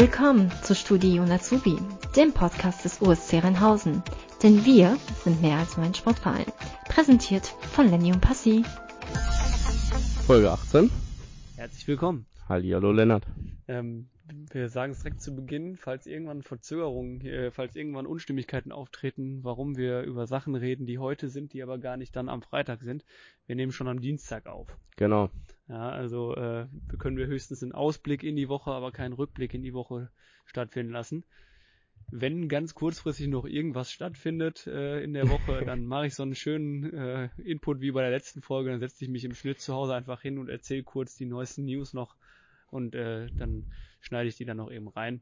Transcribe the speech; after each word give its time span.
Willkommen 0.00 0.50
zu 0.62 0.74
Studi 0.74 1.20
und 1.20 1.30
Azubi, 1.30 1.76
dem 2.16 2.32
Podcast 2.32 2.86
des 2.86 3.02
USC 3.02 3.40
Rheinhausen. 3.40 4.02
Denn 4.42 4.64
wir 4.64 4.96
sind 5.22 5.42
mehr 5.42 5.58
als 5.58 5.76
nur 5.76 5.84
ein 5.84 5.92
Sportverein. 5.92 6.46
Präsentiert 6.88 7.46
von 7.46 7.90
Lenny 7.90 8.10
und 8.10 8.22
Passi. 8.22 8.64
Folge 10.26 10.52
18. 10.52 10.90
Herzlich 11.56 11.86
willkommen. 11.86 12.24
Hallihallo 12.48 12.92
Lennart. 12.92 13.26
Ähm, 13.68 14.08
wir 14.50 14.70
sagen 14.70 14.92
es 14.92 15.00
direkt 15.00 15.20
zu 15.20 15.36
Beginn, 15.36 15.76
falls 15.76 16.06
irgendwann 16.06 16.42
Verzögerungen, 16.42 17.20
äh, 17.26 17.50
falls 17.50 17.76
irgendwann 17.76 18.06
Unstimmigkeiten 18.06 18.72
auftreten, 18.72 19.40
warum 19.42 19.76
wir 19.76 20.00
über 20.04 20.26
Sachen 20.26 20.54
reden, 20.54 20.86
die 20.86 20.96
heute 20.96 21.28
sind, 21.28 21.52
die 21.52 21.62
aber 21.62 21.76
gar 21.76 21.98
nicht 21.98 22.16
dann 22.16 22.30
am 22.30 22.40
Freitag 22.40 22.80
sind. 22.80 23.04
Wir 23.44 23.54
nehmen 23.54 23.70
schon 23.70 23.86
am 23.86 24.00
Dienstag 24.00 24.46
auf. 24.46 24.66
Genau. 24.96 25.28
Ja, 25.70 25.88
also 25.88 26.34
äh, 26.34 26.66
können 26.98 27.16
wir 27.16 27.28
höchstens 27.28 27.62
einen 27.62 27.70
Ausblick 27.70 28.24
in 28.24 28.34
die 28.34 28.48
Woche, 28.48 28.72
aber 28.72 28.90
keinen 28.90 29.12
Rückblick 29.12 29.54
in 29.54 29.62
die 29.62 29.72
Woche 29.72 30.10
stattfinden 30.44 30.92
lassen. 30.92 31.22
Wenn 32.10 32.48
ganz 32.48 32.74
kurzfristig 32.74 33.28
noch 33.28 33.44
irgendwas 33.44 33.92
stattfindet 33.92 34.66
äh, 34.66 35.00
in 35.00 35.12
der 35.12 35.28
Woche, 35.28 35.62
dann 35.64 35.86
mache 35.86 36.06
ich 36.06 36.16
so 36.16 36.24
einen 36.24 36.34
schönen 36.34 36.92
äh, 36.92 37.28
Input 37.36 37.80
wie 37.80 37.92
bei 37.92 38.02
der 38.02 38.10
letzten 38.10 38.42
Folge. 38.42 38.70
Dann 38.70 38.80
setze 38.80 39.04
ich 39.04 39.10
mich 39.12 39.24
im 39.24 39.32
Schnitt 39.32 39.60
zu 39.60 39.72
Hause 39.72 39.94
einfach 39.94 40.20
hin 40.20 40.38
und 40.38 40.48
erzähle 40.48 40.82
kurz 40.82 41.14
die 41.14 41.26
neuesten 41.26 41.66
News 41.66 41.92
noch 41.92 42.16
und 42.72 42.96
äh, 42.96 43.28
dann 43.36 43.64
schneide 44.00 44.28
ich 44.28 44.36
die 44.36 44.44
dann 44.44 44.56
noch 44.56 44.72
eben 44.72 44.88
rein. 44.88 45.20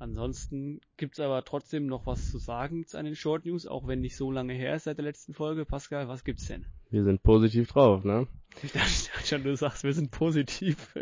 Ansonsten 0.00 0.80
gibt's 0.96 1.20
aber 1.20 1.44
trotzdem 1.44 1.86
noch 1.86 2.04
was 2.04 2.32
zu 2.32 2.38
sagen 2.38 2.84
an 2.94 3.04
den 3.04 3.14
Short 3.14 3.46
News, 3.46 3.64
auch 3.68 3.86
wenn 3.86 4.00
nicht 4.00 4.16
so 4.16 4.32
lange 4.32 4.54
her 4.54 4.74
ist 4.74 4.84
seit 4.84 4.98
der 4.98 5.04
letzten 5.04 5.34
Folge. 5.34 5.64
Pascal, 5.64 6.08
was 6.08 6.24
gibt's 6.24 6.48
denn? 6.48 6.66
Wir 6.94 7.02
sind 7.02 7.24
positiv 7.24 7.72
drauf, 7.72 8.04
ne? 8.04 8.28
Ich 8.62 8.70
dachte 8.72 9.26
schon, 9.26 9.42
du 9.42 9.56
sagst, 9.56 9.82
wir 9.82 9.92
sind 9.92 10.12
positiv. 10.12 10.94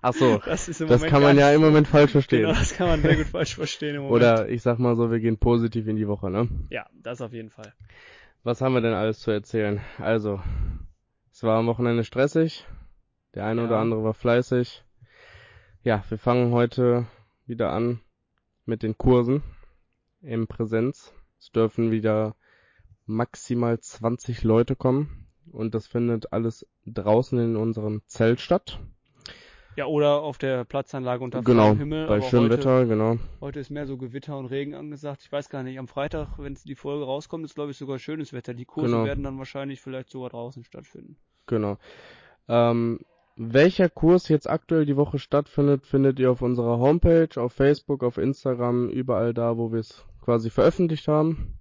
Ach 0.00 0.12
so, 0.14 0.40
Das, 0.46 0.68
ist 0.68 0.80
im 0.80 0.86
das 0.86 1.00
Moment 1.00 1.12
kann 1.12 1.22
man 1.22 1.36
ja 1.36 1.52
im 1.52 1.60
Moment 1.60 1.88
falsch 1.88 2.12
verstehen. 2.12 2.42
Genau, 2.42 2.52
das 2.56 2.72
kann 2.72 2.86
man 2.86 3.02
sehr 3.02 3.16
gut 3.16 3.26
falsch 3.32 3.56
verstehen 3.56 3.96
im 3.96 4.02
Moment. 4.02 4.22
Oder 4.22 4.48
ich 4.48 4.62
sag 4.62 4.78
mal 4.78 4.94
so, 4.94 5.10
wir 5.10 5.18
gehen 5.18 5.36
positiv 5.36 5.88
in 5.88 5.96
die 5.96 6.06
Woche, 6.06 6.30
ne? 6.30 6.48
Ja, 6.70 6.86
das 6.92 7.20
auf 7.20 7.32
jeden 7.32 7.50
Fall. 7.50 7.74
Was 8.44 8.60
haben 8.60 8.74
wir 8.74 8.80
denn 8.80 8.94
alles 8.94 9.18
zu 9.18 9.32
erzählen? 9.32 9.80
Also, 9.98 10.40
es 11.32 11.42
war 11.42 11.58
am 11.58 11.66
Wochenende 11.66 12.04
stressig. 12.04 12.64
Der 13.34 13.44
eine 13.44 13.62
Ja. 13.62 13.66
oder 13.66 13.78
andere 13.78 14.04
war 14.04 14.14
fleißig. 14.14 14.84
Ja, 15.82 16.04
wir 16.10 16.18
fangen 16.18 16.52
heute 16.52 17.06
wieder 17.46 17.72
an 17.72 17.98
mit 18.66 18.84
den 18.84 18.96
Kursen 18.96 19.42
in 20.22 20.46
Präsenz. 20.46 21.12
Es 21.40 21.50
dürfen 21.50 21.90
wieder 21.90 22.36
maximal 23.06 23.80
20 23.80 24.44
Leute 24.44 24.76
kommen. 24.76 25.19
Und 25.52 25.74
das 25.74 25.86
findet 25.86 26.32
alles 26.32 26.66
draußen 26.86 27.38
in 27.38 27.56
unserem 27.56 28.02
Zelt 28.06 28.40
statt. 28.40 28.80
Ja, 29.76 29.86
oder 29.86 30.22
auf 30.22 30.36
der 30.36 30.64
Platzanlage 30.64 31.22
unter 31.22 31.42
genau, 31.42 31.74
Himmel. 31.74 32.06
bei 32.06 32.16
aber 32.16 32.22
schönem 32.22 32.50
Wetter, 32.50 32.86
genau. 32.86 33.18
Heute 33.40 33.60
ist 33.60 33.70
mehr 33.70 33.86
so 33.86 33.96
Gewitter 33.96 34.36
und 34.36 34.46
Regen 34.46 34.74
angesagt. 34.74 35.22
Ich 35.22 35.32
weiß 35.32 35.48
gar 35.48 35.62
nicht, 35.62 35.78
am 35.78 35.88
Freitag, 35.88 36.38
wenn 36.38 36.54
die 36.64 36.74
Folge 36.74 37.04
rauskommt, 37.04 37.44
ist 37.44 37.54
glaube 37.54 37.70
ich 37.70 37.78
sogar 37.78 37.98
schönes 37.98 38.32
Wetter. 38.32 38.52
Die 38.52 38.64
Kurse 38.64 38.90
Genau. 38.90 39.04
werden 39.04 39.24
dann 39.24 39.38
wahrscheinlich 39.38 39.80
vielleicht 39.80 40.10
sogar 40.10 40.30
draußen 40.30 40.64
stattfinden. 40.64 41.16
Genau. 41.46 41.78
Ähm, 42.48 43.00
welcher 43.36 43.88
Kurs 43.88 44.28
jetzt 44.28 44.50
aktuell 44.50 44.84
die 44.84 44.96
Woche 44.96 45.18
stattfindet, 45.18 45.86
findet 45.86 46.18
ihr 46.18 46.30
auf 46.30 46.42
unserer 46.42 46.78
Homepage, 46.78 47.40
auf 47.40 47.52
Facebook, 47.52 48.02
auf 48.02 48.18
Instagram, 48.18 48.90
überall 48.90 49.32
da, 49.32 49.56
wo 49.56 49.72
wir 49.72 49.80
es 49.80 50.04
quasi 50.20 50.50
veröffentlicht 50.50 51.08
haben. 51.08 51.58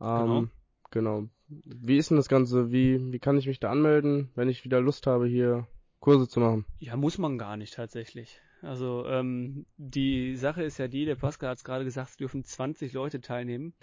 Ähm, 0.00 0.50
genau. 0.90 1.24
Wie 1.64 1.96
ist 1.96 2.10
denn 2.10 2.16
das 2.16 2.28
Ganze? 2.28 2.70
Wie, 2.70 3.12
wie 3.12 3.18
kann 3.18 3.36
ich 3.36 3.46
mich 3.46 3.60
da 3.60 3.70
anmelden, 3.70 4.30
wenn 4.34 4.48
ich 4.48 4.64
wieder 4.64 4.80
Lust 4.80 5.06
habe, 5.06 5.26
hier 5.26 5.66
Kurse 5.98 6.28
zu 6.28 6.40
machen? 6.40 6.64
Ja, 6.78 6.96
muss 6.96 7.18
man 7.18 7.38
gar 7.38 7.56
nicht 7.56 7.74
tatsächlich. 7.74 8.40
Also 8.62 9.06
ähm, 9.06 9.66
die 9.76 10.36
Sache 10.36 10.62
ist 10.62 10.78
ja 10.78 10.86
die, 10.86 11.04
der 11.04 11.16
Pascal 11.16 11.50
hat 11.50 11.58
es 11.58 11.64
gerade 11.64 11.84
gesagt, 11.84 12.10
es 12.10 12.16
dürfen 12.16 12.44
20 12.44 12.92
Leute 12.92 13.20
teilnehmen. 13.20 13.74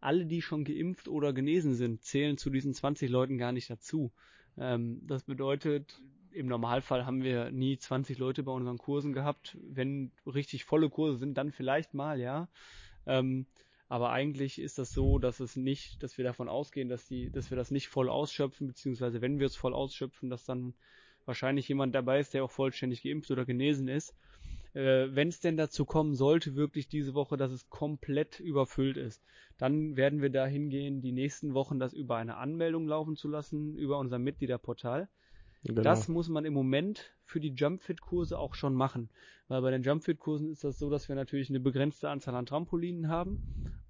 Alle, 0.00 0.26
die 0.26 0.42
schon 0.42 0.64
geimpft 0.64 1.08
oder 1.08 1.32
genesen 1.32 1.74
sind, 1.74 2.04
zählen 2.04 2.38
zu 2.38 2.50
diesen 2.50 2.72
20 2.72 3.10
Leuten 3.10 3.36
gar 3.36 3.52
nicht 3.52 3.68
dazu. 3.68 4.12
Ähm, 4.56 5.00
das 5.06 5.24
bedeutet, 5.24 6.00
im 6.30 6.46
Normalfall 6.46 7.04
haben 7.04 7.22
wir 7.22 7.50
nie 7.50 7.78
20 7.78 8.18
Leute 8.18 8.42
bei 8.44 8.52
unseren 8.52 8.78
Kursen 8.78 9.12
gehabt. 9.12 9.56
Wenn 9.60 10.12
richtig 10.26 10.64
volle 10.64 10.88
Kurse 10.88 11.18
sind, 11.18 11.36
dann 11.36 11.50
vielleicht 11.50 11.94
mal, 11.94 12.20
ja. 12.20 12.48
Ähm, 13.06 13.46
aber 13.88 14.10
eigentlich 14.10 14.60
ist 14.60 14.78
das 14.78 14.92
so, 14.92 15.18
dass 15.18 15.40
es 15.40 15.56
nicht, 15.56 16.02
dass 16.02 16.18
wir 16.18 16.24
davon 16.24 16.48
ausgehen, 16.48 16.88
dass 16.88 17.06
die, 17.06 17.30
dass 17.30 17.50
wir 17.50 17.56
das 17.56 17.70
nicht 17.70 17.88
voll 17.88 18.10
ausschöpfen, 18.10 18.66
beziehungsweise 18.66 19.22
wenn 19.22 19.38
wir 19.38 19.46
es 19.46 19.56
voll 19.56 19.74
ausschöpfen, 19.74 20.28
dass 20.28 20.44
dann 20.44 20.74
wahrscheinlich 21.24 21.68
jemand 21.68 21.94
dabei 21.94 22.20
ist, 22.20 22.34
der 22.34 22.44
auch 22.44 22.50
vollständig 22.50 23.02
geimpft 23.02 23.30
oder 23.30 23.44
genesen 23.44 23.88
ist. 23.88 24.14
Äh, 24.74 25.08
wenn 25.10 25.28
es 25.28 25.40
denn 25.40 25.56
dazu 25.56 25.86
kommen 25.86 26.14
sollte, 26.14 26.54
wirklich 26.54 26.88
diese 26.88 27.14
Woche, 27.14 27.36
dass 27.36 27.50
es 27.50 27.70
komplett 27.70 28.40
überfüllt 28.40 28.98
ist, 28.98 29.22
dann 29.56 29.96
werden 29.96 30.20
wir 30.20 30.30
dahin 30.30 30.68
gehen, 30.68 31.00
die 31.00 31.12
nächsten 31.12 31.54
Wochen 31.54 31.78
das 31.78 31.94
über 31.94 32.16
eine 32.16 32.36
Anmeldung 32.36 32.86
laufen 32.86 33.16
zu 33.16 33.28
lassen, 33.28 33.74
über 33.76 33.98
unser 33.98 34.18
Mitgliederportal. 34.18 35.08
Genau. 35.64 35.82
Das 35.82 36.08
muss 36.08 36.28
man 36.28 36.44
im 36.44 36.54
Moment 36.54 37.12
für 37.24 37.40
die 37.40 37.52
Jumpfit-Kurse 37.54 38.38
auch 38.38 38.54
schon 38.54 38.74
machen. 38.74 39.10
Weil 39.48 39.62
bei 39.62 39.70
den 39.70 39.82
Jumpfit-Kursen 39.82 40.50
ist 40.50 40.64
das 40.64 40.78
so, 40.78 40.90
dass 40.90 41.08
wir 41.08 41.16
natürlich 41.16 41.48
eine 41.48 41.60
begrenzte 41.60 42.08
Anzahl 42.08 42.34
an 42.34 42.46
Trampolinen 42.46 43.08
haben. 43.08 43.42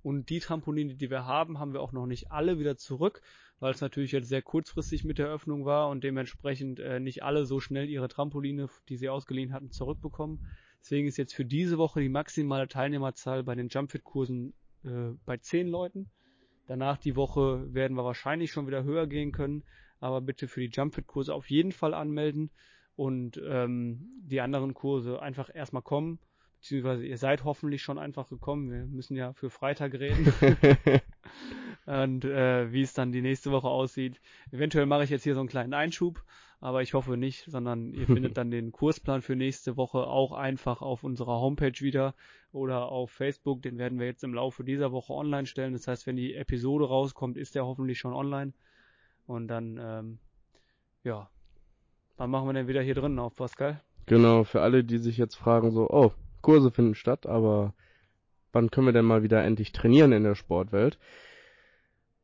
Und 0.03 0.31
die 0.31 0.39
Trampoline, 0.39 0.95
die 0.95 1.11
wir 1.11 1.27
haben, 1.27 1.59
haben 1.59 1.73
wir 1.73 1.81
auch 1.81 1.93
noch 1.93 2.06
nicht 2.06 2.31
alle 2.31 2.59
wieder 2.59 2.77
zurück, 2.77 3.21
weil 3.61 3.73
es 3.73 3.81
natürlich 3.81 4.12
jetzt 4.12 4.29
sehr 4.29 4.43
kurzfristig 4.43 5.05
mit 5.05 5.19
der 5.19 5.29
Öffnung 5.29 5.65
war 5.65 5.89
und 5.89 6.05
dementsprechend 6.05 6.81
äh, 6.81 7.01
nicht 7.01 7.23
alle 7.23 7.45
so 7.45 7.61
schnell 7.61 7.89
ihre 7.89 8.09
Trampoline, 8.09 8.69
die 8.89 8.97
sie 8.97 9.09
ausgeliehen 9.09 9.53
hatten, 9.53 9.71
zurückbekommen. 9.71 10.47
Deswegen 10.81 11.09
ist 11.09 11.19
jetzt 11.19 11.35
für 11.35 11.45
diese 11.45 11.77
Woche 11.77 12.00
die 12.00 12.09
maximale 12.09 12.69
Teilnehmerzahl 12.69 13.43
bei 13.43 13.55
den 13.55 13.69
Jumpfit-Kursen 13.69 14.55
äh, 14.85 15.11
bei 15.27 15.37
10 15.37 15.69
Leuten. 15.69 16.09
Danach 16.67 16.99
die 16.99 17.17
Woche 17.17 17.73
werden 17.75 17.97
wir 17.97 18.05
wahrscheinlich 18.05 18.53
schon 18.53 18.67
wieder 18.67 18.85
höher 18.85 19.06
gehen 19.06 19.33
können, 19.33 19.65
aber 20.01 20.21
bitte 20.21 20.49
für 20.49 20.61
die 20.61 20.71
Jumpfit-Kurse 20.71 21.35
auf 21.35 21.51
jeden 21.51 21.73
Fall 21.73 21.95
anmelden 21.95 22.51
und 22.97 23.41
ähm, 23.45 24.09
die 24.23 24.41
anderen 24.41 24.75
Kurse 24.75 25.23
einfach 25.23 25.55
erstmal 25.55 25.83
kommen, 25.83 26.19
beziehungsweise 26.61 27.07
ihr 27.07 27.19
seid 27.19 27.45
hoffentlich 27.45 27.83
schon 27.83 27.99
einfach 27.99 28.29
gekommen. 28.29 28.71
Wir 28.71 28.87
müssen 28.87 29.17
ja 29.17 29.33
für 29.33 29.51
Freitag 29.51 29.95
reden 29.95 30.33
und 31.87 32.25
äh, 32.25 32.73
wie 32.73 32.83
es 32.83 32.95
dann 32.95 33.13
die 33.13 33.23
nächste 33.23 33.53
Woche 33.53 33.69
aussieht. 33.69 34.21
Eventuell 34.51 34.87
mache 34.87 35.05
ich 35.05 35.11
jetzt 35.11 35.23
hier 35.23 35.35
so 35.35 35.41
einen 35.41 35.49
kleinen 35.49 35.75
Einschub, 35.75 36.25
aber 36.61 36.83
ich 36.83 36.95
hoffe 36.95 37.17
nicht, 37.17 37.45
sondern 37.49 37.93
ihr 37.95 38.07
findet 38.07 38.37
dann 38.37 38.51
den 38.51 38.73
Kursplan 38.73 39.23
für 39.23 39.37
nächste 39.37 39.77
Woche 39.77 39.99
auch 39.99 40.33
einfach 40.33 40.83
auf 40.83 41.05
unserer 41.05 41.41
Homepage 41.41 41.81
wieder 41.81 42.15
oder 42.51 42.89
auf 42.89 43.13
Facebook. 43.13 43.63
Den 43.63 43.79
werden 43.79 44.01
wir 44.01 44.07
jetzt 44.07 44.25
im 44.25 44.35
Laufe 44.35 44.65
dieser 44.65 44.91
Woche 44.91 45.13
online 45.13 45.47
stellen. 45.47 45.73
Das 45.73 45.87
heißt, 45.87 46.07
wenn 46.07 46.17
die 46.17 46.35
Episode 46.35 46.87
rauskommt, 46.87 47.37
ist 47.37 47.55
der 47.55 47.65
hoffentlich 47.65 47.99
schon 47.99 48.13
online. 48.13 48.55
Und 49.28 49.49
dann, 49.49 49.78
ähm, 49.81 50.19
ja, 51.05 51.28
wann 52.16 52.31
machen 52.31 52.49
wir 52.49 52.55
denn 52.55 52.66
wieder 52.66 52.81
hier 52.81 52.94
drin 52.94 53.19
auf, 53.19 53.37
Pascal? 53.37 53.78
Genau, 54.06 54.43
für 54.44 54.62
alle, 54.62 54.84
die 54.84 54.97
sich 54.97 55.19
jetzt 55.19 55.34
fragen, 55.34 55.71
so, 55.71 55.87
oh, 55.91 56.12
Kurse 56.41 56.71
finden 56.71 56.94
statt, 56.94 57.27
aber 57.27 57.75
wann 58.53 58.71
können 58.71 58.87
wir 58.87 58.94
denn 58.94 59.05
mal 59.05 59.22
wieder 59.22 59.44
endlich 59.44 59.72
trainieren 59.72 60.12
in 60.12 60.25
der 60.25 60.34
Sportwelt? 60.34 60.99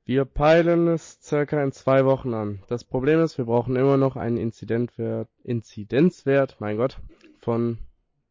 Wir 0.07 0.25
peilen 0.25 0.89
es 0.89 1.21
circa 1.23 1.63
in 1.63 1.73
zwei 1.73 2.07
Wochen 2.07 2.33
an. 2.33 2.63
Das 2.69 2.85
Problem 2.85 3.21
ist, 3.21 3.37
wir 3.37 3.45
brauchen 3.45 3.77
immer 3.77 3.99
noch 3.99 4.17
einen 4.17 4.39
Inzidenzwert, 4.39 5.29
Inzidenzwert, 5.43 6.57
mein 6.59 6.79
Gott, 6.79 7.01
von, 7.41 7.77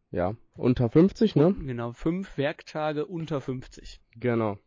ja, 0.09 0.33
unter 0.55 0.89
50, 0.89 1.35
ne? 1.35 1.55
Genau, 1.63 1.91
fünf 1.93 2.39
Werktage 2.39 3.05
unter 3.05 3.39
50. 3.39 4.01
Genau. 4.15 4.57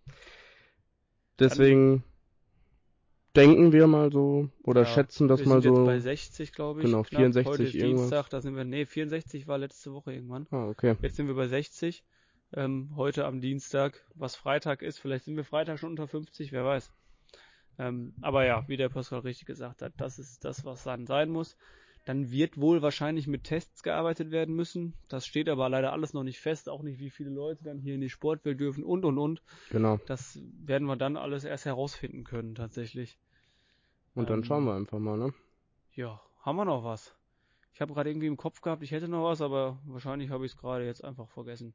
Deswegen 1.41 2.05
denken 3.37 3.73
wir 3.73 3.87
mal 3.87 4.11
so, 4.11 4.49
oder 4.63 4.83
Ja, 4.83 4.87
schätzen 4.87 5.29
das 5.29 5.41
wir 5.41 5.49
mal 5.49 5.63
sind 5.63 5.75
so. 5.75 5.81
jetzt 5.81 5.87
bei 5.87 6.01
60, 6.01 6.53
glaube 6.53 6.81
ich. 6.81 6.87
Genau, 6.87 7.03
knapp. 7.03 7.21
64 7.21 7.47
Heute 7.47 7.63
ist 7.65 7.75
irgendwas. 7.75 8.01
Dienstag, 8.03 8.31
da 8.31 8.41
sind 8.41 8.57
wir, 8.57 8.65
nee, 8.65 8.87
64 8.87 9.47
war 9.47 9.59
letzte 9.59 9.93
Woche 9.93 10.13
irgendwann. 10.13 10.47
Ah, 10.51 10.69
okay. 10.69 10.97
Jetzt 11.03 11.17
sind 11.17 11.27
wir 11.29 11.35
bei 11.35 11.47
60. 11.47 12.05
Ähm, 12.53 12.93
heute 12.97 13.27
am 13.27 13.41
Dienstag, 13.41 14.05
was 14.15 14.37
Freitag 14.37 14.83
ist. 14.83 14.99
Vielleicht 14.99 15.25
sind 15.25 15.37
wir 15.37 15.45
Freitag 15.45 15.79
schon 15.79 15.91
unter 15.91 16.07
50, 16.07 16.53
wer 16.53 16.65
weiß. 16.65 16.93
Ähm, 17.79 18.15
aber 18.23 18.47
ja, 18.47 18.65
wie 18.69 18.77
der 18.77 18.89
Pascal 18.89 19.21
richtig 19.21 19.47
gesagt 19.47 19.83
hat, 19.83 19.93
das 19.99 20.19
ist 20.19 20.45
das, 20.45 20.65
was 20.65 20.85
dann 20.85 21.07
sein 21.07 21.29
muss. 21.29 21.57
Dann 22.07 22.31
wird 22.31 22.59
wohl 22.59 22.83
wahrscheinlich 22.83 23.27
mit 23.27 23.43
Tests 23.43 23.83
gearbeitet 23.83 24.31
werden 24.31 24.55
müssen. 24.55 24.95
Das 25.09 25.27
steht 25.27 25.49
aber 25.49 25.69
leider 25.69 25.93
alles 25.93 26.13
noch 26.15 26.23
nicht 26.23 26.39
fest. 26.39 26.69
Auch 26.69 26.83
nicht, 26.85 27.01
wie 27.01 27.11
viele 27.11 27.31
Leute 27.31 27.65
dann 27.65 27.81
hier 27.81 27.97
in 27.97 28.01
die 28.01 28.11
Sportwelt 28.11 28.61
dürfen 28.61 28.85
und 28.85 29.05
und 29.05 29.19
und. 29.19 29.43
Genau. 29.71 29.99
Das 30.07 30.39
werden 30.65 30.87
wir 30.87 30.95
dann 30.97 31.17
alles 31.17 31.43
erst 31.43 31.65
herausfinden 31.65 32.23
können, 32.23 32.55
tatsächlich. 32.55 33.19
Und 34.17 34.31
dann 34.31 34.39
Ähm, 34.39 34.45
schauen 34.45 34.65
wir 34.65 34.75
einfach 34.75 34.99
mal, 34.99 35.19
ne? 35.19 35.33
Ja, 35.95 36.21
haben 36.41 36.57
wir 36.57 36.65
noch 36.65 36.83
was? 36.85 37.15
Ich 37.73 37.81
habe 37.81 37.93
gerade 37.93 38.11
irgendwie 38.11 38.27
im 38.27 38.39
Kopf 38.39 38.63
gehabt, 38.63 38.83
ich 38.83 38.91
hätte 38.91 39.09
noch 39.09 39.25
was, 39.25 39.43
aber 39.43 39.79
wahrscheinlich 39.85 40.31
habe 40.31 40.47
ich 40.47 40.53
es 40.53 40.59
gerade 40.59 40.87
jetzt 40.87 41.05
einfach 41.05 41.29
vergessen. 41.29 41.75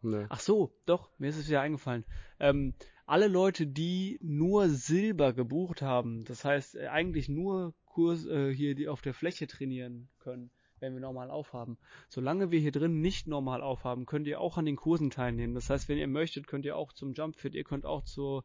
Ne. 0.00 0.26
Ach 0.30 0.40
so, 0.40 0.72
doch, 0.86 1.10
mir 1.18 1.28
ist 1.28 1.36
es 1.36 1.48
wieder 1.48 1.60
eingefallen. 1.60 2.06
Ähm, 2.38 2.72
alle 3.04 3.28
Leute, 3.28 3.66
die 3.66 4.18
nur 4.22 4.70
Silber 4.70 5.34
gebucht 5.34 5.82
haben, 5.82 6.24
das 6.24 6.44
heißt 6.46 6.76
äh, 6.76 6.86
eigentlich 6.86 7.28
nur 7.28 7.74
Kurs 7.84 8.24
äh, 8.24 8.54
hier 8.54 8.74
die 8.74 8.88
auf 8.88 9.02
der 9.02 9.12
Fläche 9.12 9.46
trainieren 9.46 10.08
können, 10.20 10.50
wenn 10.78 10.94
wir 10.94 11.00
normal 11.00 11.30
aufhaben. 11.30 11.76
Solange 12.08 12.50
wir 12.50 12.60
hier 12.60 12.72
drin 12.72 13.02
nicht 13.02 13.26
normal 13.26 13.60
aufhaben, 13.60 14.06
könnt 14.06 14.26
ihr 14.26 14.40
auch 14.40 14.56
an 14.56 14.64
den 14.64 14.76
Kursen 14.76 15.10
teilnehmen. 15.10 15.54
Das 15.54 15.68
heißt, 15.68 15.90
wenn 15.90 15.98
ihr 15.98 16.08
möchtet, 16.08 16.46
könnt 16.46 16.64
ihr 16.64 16.76
auch 16.76 16.94
zum 16.94 17.12
Jumpfit, 17.12 17.54
ihr 17.54 17.64
könnt 17.64 17.84
auch 17.84 18.04
zur 18.04 18.44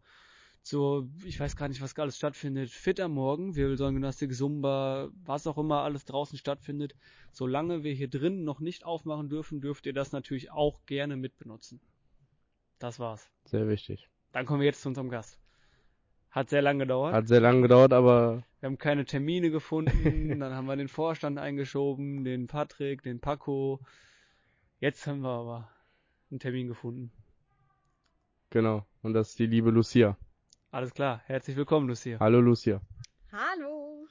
zur, 0.65 1.07
ich 1.23 1.39
weiß 1.39 1.55
gar 1.55 1.67
nicht, 1.67 1.81
was 1.81 1.95
alles 1.99 2.17
stattfindet, 2.17 2.71
Fit 2.71 2.99
am 2.99 3.11
Morgen, 3.11 3.55
Wirbelsäulengymnastik, 3.55 4.33
Zumba, 4.33 5.09
was 5.23 5.45
auch 5.45 5.59
immer 5.59 5.81
alles 5.81 6.05
draußen 6.05 6.39
stattfindet. 6.39 6.95
Solange 7.31 7.83
wir 7.83 7.93
hier 7.93 8.09
drin 8.09 8.43
noch 8.43 8.59
nicht 8.59 8.83
aufmachen 8.83 9.29
dürfen, 9.29 9.61
dürft 9.61 9.85
ihr 9.85 9.93
das 9.93 10.11
natürlich 10.11 10.51
auch 10.51 10.83
gerne 10.87 11.17
mitbenutzen. 11.17 11.79
Das 12.79 12.99
war's. 12.99 13.29
Sehr 13.45 13.67
wichtig. 13.67 14.09
Dann 14.31 14.47
kommen 14.47 14.59
wir 14.59 14.65
jetzt 14.65 14.81
zu 14.81 14.89
unserem 14.89 15.09
Gast. 15.09 15.39
Hat 16.31 16.49
sehr 16.49 16.63
lange 16.63 16.79
gedauert. 16.79 17.13
Hat 17.13 17.27
sehr 17.27 17.41
lange 17.41 17.61
gedauert, 17.61 17.93
aber 17.93 18.43
Wir 18.59 18.65
haben 18.67 18.79
keine 18.79 19.05
Termine 19.05 19.51
gefunden, 19.51 20.39
dann 20.39 20.53
haben 20.55 20.65
wir 20.65 20.75
den 20.75 20.87
Vorstand 20.87 21.37
eingeschoben, 21.37 22.23
den 22.23 22.47
Patrick, 22.47 23.03
den 23.03 23.19
Paco. 23.19 23.81
Jetzt 24.79 25.05
haben 25.05 25.21
wir 25.21 25.29
aber 25.29 25.69
einen 26.31 26.39
Termin 26.39 26.67
gefunden. 26.67 27.11
genau. 28.49 28.83
Und 29.03 29.13
das 29.13 29.29
ist 29.29 29.39
die 29.39 29.45
liebe 29.45 29.69
Lucia. 29.69 30.17
Alles 30.75 30.93
klar, 30.93 31.21
herzlich 31.27 31.55
willkommen, 31.55 31.87
Lucia. 31.87 32.19
Hallo 32.19 32.41
Lucia. 32.41 32.81
Hallo. 33.31 34.05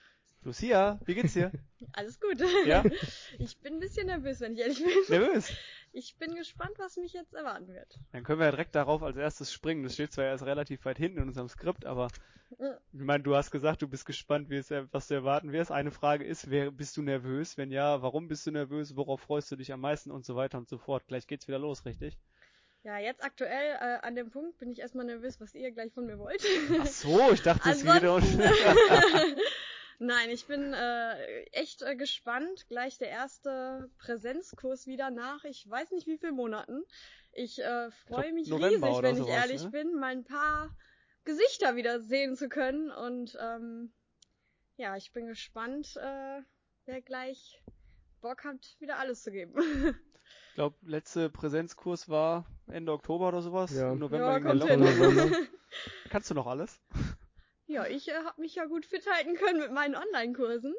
Lucia, 0.44 0.99
wie 1.05 1.14
geht's 1.14 1.34
dir? 1.34 1.52
Alles 1.93 2.19
gut. 2.19 2.40
Ja? 2.64 2.82
Ich 3.38 3.58
bin 3.58 3.75
ein 3.75 3.81
bisschen 3.81 4.06
nervös, 4.06 4.40
wenn 4.40 4.55
ich 4.55 4.61
ehrlich 4.61 4.82
bin. 4.82 4.88
Nervös? 5.11 5.52
Ich 5.93 6.16
bin 6.16 6.34
gespannt, 6.34 6.72
was 6.78 6.96
mich 6.96 7.12
jetzt 7.12 7.34
erwarten 7.34 7.69
wird. 7.69 8.00
Dann 8.12 8.25
können 8.25 8.38
wir 8.38 8.46
ja 8.46 8.50
direkt 8.52 8.75
darauf 8.75 9.02
als 9.02 9.19
erstes 9.19 9.52
springen. 9.52 9.82
Das 9.82 9.93
steht 9.93 10.12
zwar 10.12 10.25
erst 10.25 10.46
relativ 10.46 10.87
weit 10.87 10.96
hinten 10.96 11.19
in 11.19 11.28
unserem 11.28 11.50
Skript, 11.50 11.84
aber 11.84 12.08
ich 12.50 13.00
meine, 13.00 13.22
du 13.22 13.37
hast 13.37 13.50
gesagt, 13.50 13.82
du 13.82 13.88
bist 13.88 14.06
gespannt, 14.06 14.49
wie 14.49 14.56
es, 14.56 14.70
was 14.70 15.08
du 15.08 15.14
erwarten 15.14 15.52
wirst. 15.52 15.70
Eine 15.70 15.90
Frage 15.90 16.25
ist, 16.25 16.49
wer, 16.49 16.70
bist 16.70 16.96
du 16.96 17.02
nervös? 17.02 17.58
Wenn 17.58 17.72
ja, 17.72 18.00
warum 18.00 18.26
bist 18.26 18.46
du 18.46 18.52
nervös? 18.52 18.96
Worauf 18.96 19.20
freust 19.20 19.52
du 19.52 19.56
dich 19.56 19.70
am 19.70 19.81
meisten? 19.81 20.10
Und 20.10 20.25
so 20.25 20.34
weiter 20.34 20.56
und 20.56 20.70
so 20.70 20.78
fort. 20.78 21.06
Gleich 21.08 21.26
geht's 21.26 21.46
wieder 21.46 21.58
los, 21.58 21.84
richtig? 21.84 22.17
Ja, 22.84 22.98
jetzt 22.98 23.25
aktuell 23.25 23.76
äh, 23.81 24.06
an 24.06 24.14
dem 24.14 24.31
Punkt 24.31 24.58
bin 24.58 24.70
ich 24.70 24.78
erstmal 24.78 25.06
nervös, 25.06 25.40
was 25.40 25.54
ihr 25.54 25.72
gleich 25.72 25.90
von 25.94 26.04
mir 26.04 26.19
wollt. 26.19 26.44
Ach 26.81 26.86
so, 26.86 27.32
ich 27.32 27.40
dachte 27.40 27.70
es 27.70 27.82
wieder. 27.82 28.20
Nein, 29.98 30.28
ich 30.28 30.46
bin 30.46 30.75
äh, 30.75 31.44
echt 31.52 31.81
äh, 31.81 31.96
gespannt. 31.96 32.66
Gleich 32.69 32.98
der 32.98 33.08
erste 33.08 33.90
Präsenzkurs 33.96 34.86
wieder 34.86 35.10
nach, 35.10 35.44
ich 35.44 35.69
weiß 35.69 35.92
nicht 35.92 36.06
wie 36.06 36.19
vielen 36.19 36.34
Monaten. 36.34 36.84
Ich 37.32 37.58
äh, 37.58 37.90
freue 38.06 38.34
mich 38.34 38.48
November 38.48 38.88
riesig, 38.88 39.02
wenn 39.02 39.12
ich 39.12 39.19
sowas, 39.19 39.34
ehrlich 39.34 39.62
ne? 39.64 39.70
bin, 39.70 39.94
mal 39.94 40.12
ein 40.12 40.25
paar 40.25 40.76
Gesichter 41.25 41.76
wieder 41.76 42.00
sehen 42.00 42.36
zu 42.36 42.50
können. 42.50 42.90
Und 42.90 43.34
ähm, 43.40 43.94
ja, 44.76 44.94
ich 44.96 45.10
bin 45.12 45.26
gespannt, 45.26 45.96
äh, 45.96 46.42
wer 46.84 47.00
gleich 47.00 47.62
Bock 48.20 48.44
hat, 48.44 48.76
wieder 48.78 48.98
alles 48.98 49.22
zu 49.22 49.32
geben. 49.32 49.54
ich 50.55 50.56
glaube, 50.56 50.77
letzte 50.87 51.31
Präsenzkurs 51.31 52.09
war 52.09 52.47
Ende 52.69 52.93
Oktober 52.93 53.27
oder 53.27 53.43
sowas. 53.43 53.75
Ja. 53.75 53.91
Im 53.91 53.99
November 53.99 54.39
ja, 54.39 54.39
ging 54.39 54.61
der 54.61 54.69
kommt 54.69 55.01
Lockdown. 55.01 55.33
hin. 55.33 55.49
Kannst 56.11 56.31
du 56.31 56.35
noch 56.35 56.47
alles? 56.47 56.81
ja, 57.67 57.87
ich 57.87 58.06
äh, 58.09 58.15
habe 58.25 58.41
mich 58.41 58.55
ja 58.55 58.65
gut 58.67 58.87
fit 58.87 59.05
halten 59.11 59.35
können 59.35 59.59
mit 59.59 59.73
meinen 59.73 59.97
Online-Kursen. 59.97 60.73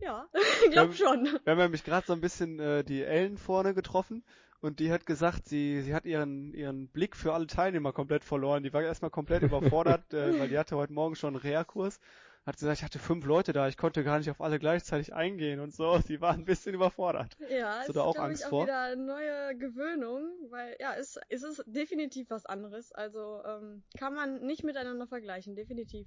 Ja, 0.00 0.26
Ja, 0.64 0.70
glaub 0.70 0.94
schon. 0.94 1.26
Wir 1.44 1.50
haben 1.50 1.58
nämlich 1.58 1.84
gerade 1.84 2.06
so 2.06 2.14
ein 2.14 2.22
bisschen 2.22 2.58
äh, 2.58 2.82
die 2.82 3.02
Ellen 3.02 3.36
vorne 3.36 3.74
getroffen 3.74 4.24
und 4.62 4.80
die 4.80 4.90
hat 4.90 5.04
gesagt, 5.04 5.48
sie, 5.48 5.82
sie 5.82 5.94
hat 5.94 6.06
ihren, 6.06 6.54
ihren 6.54 6.88
Blick 6.88 7.14
für 7.14 7.34
alle 7.34 7.46
Teilnehmer 7.46 7.92
komplett 7.92 8.24
verloren. 8.24 8.62
Die 8.62 8.72
war 8.72 8.80
erstmal 8.80 9.10
komplett 9.10 9.42
überfordert, 9.42 10.14
äh, 10.14 10.40
weil 10.40 10.48
die 10.48 10.56
hatte 10.56 10.78
heute 10.78 10.94
Morgen 10.94 11.14
schon 11.14 11.34
einen 11.34 11.42
Reha-Kurs. 11.42 12.00
Hat 12.46 12.58
gesagt, 12.58 12.78
ich 12.78 12.84
hatte 12.84 12.98
fünf 12.98 13.24
Leute 13.24 13.54
da, 13.54 13.68
ich 13.68 13.78
konnte 13.78 14.04
gar 14.04 14.18
nicht 14.18 14.28
auf 14.28 14.42
alle 14.42 14.58
gleichzeitig 14.58 15.14
eingehen 15.14 15.60
und 15.60 15.74
so. 15.74 15.98
Sie 16.06 16.20
war 16.20 16.34
ein 16.34 16.44
bisschen 16.44 16.74
überfordert. 16.74 17.36
Ja, 17.48 17.82
es 17.82 17.96
auch 17.96 18.10
ist, 18.10 18.14
glaub 18.14 18.18
Angst 18.18 18.40
ich, 18.40 18.46
auch 18.46 18.50
vor? 18.50 18.64
wieder 18.64 18.82
eine 18.82 19.02
neue 19.02 19.56
Gewöhnung, 19.56 20.30
weil 20.50 20.76
ja, 20.78 20.94
es, 20.94 21.18
es 21.30 21.42
ist 21.42 21.64
definitiv 21.66 22.28
was 22.28 22.44
anderes. 22.44 22.92
Also 22.92 23.42
ähm, 23.44 23.82
kann 23.98 24.14
man 24.14 24.42
nicht 24.42 24.62
miteinander 24.62 25.06
vergleichen, 25.06 25.56
definitiv. 25.56 26.06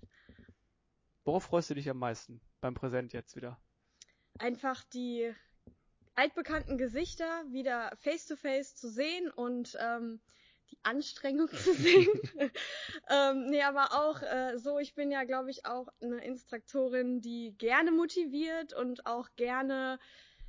Worauf 1.23 1.45
freust 1.45 1.71
du 1.71 1.73
dich 1.73 1.89
am 1.89 1.97
meisten 1.97 2.39
beim 2.61 2.75
Präsent 2.75 3.13
jetzt 3.13 3.35
wieder? 3.35 3.59
Einfach 4.37 4.83
die 4.83 5.33
altbekannten 6.13 6.77
Gesichter 6.77 7.25
wieder 7.49 7.91
face 7.97 8.27
to 8.27 8.35
face 8.35 8.75
zu 8.75 8.89
sehen 8.89 9.31
und 9.31 9.75
ähm, 9.79 10.19
die 10.71 10.77
Anstrengung 10.83 11.49
zu 11.51 11.73
sehen. 11.73 12.07
ähm, 13.09 13.47
nee, 13.49 13.61
aber 13.61 13.93
auch 13.93 14.21
äh, 14.21 14.57
so, 14.57 14.79
ich 14.79 14.95
bin 14.95 15.11
ja, 15.11 15.23
glaube 15.23 15.51
ich, 15.51 15.65
auch 15.65 15.87
eine 16.01 16.23
Instruktorin, 16.23 17.21
die 17.21 17.55
gerne 17.57 17.91
motiviert 17.91 18.73
und 18.73 19.05
auch 19.05 19.29
gerne, 19.35 19.99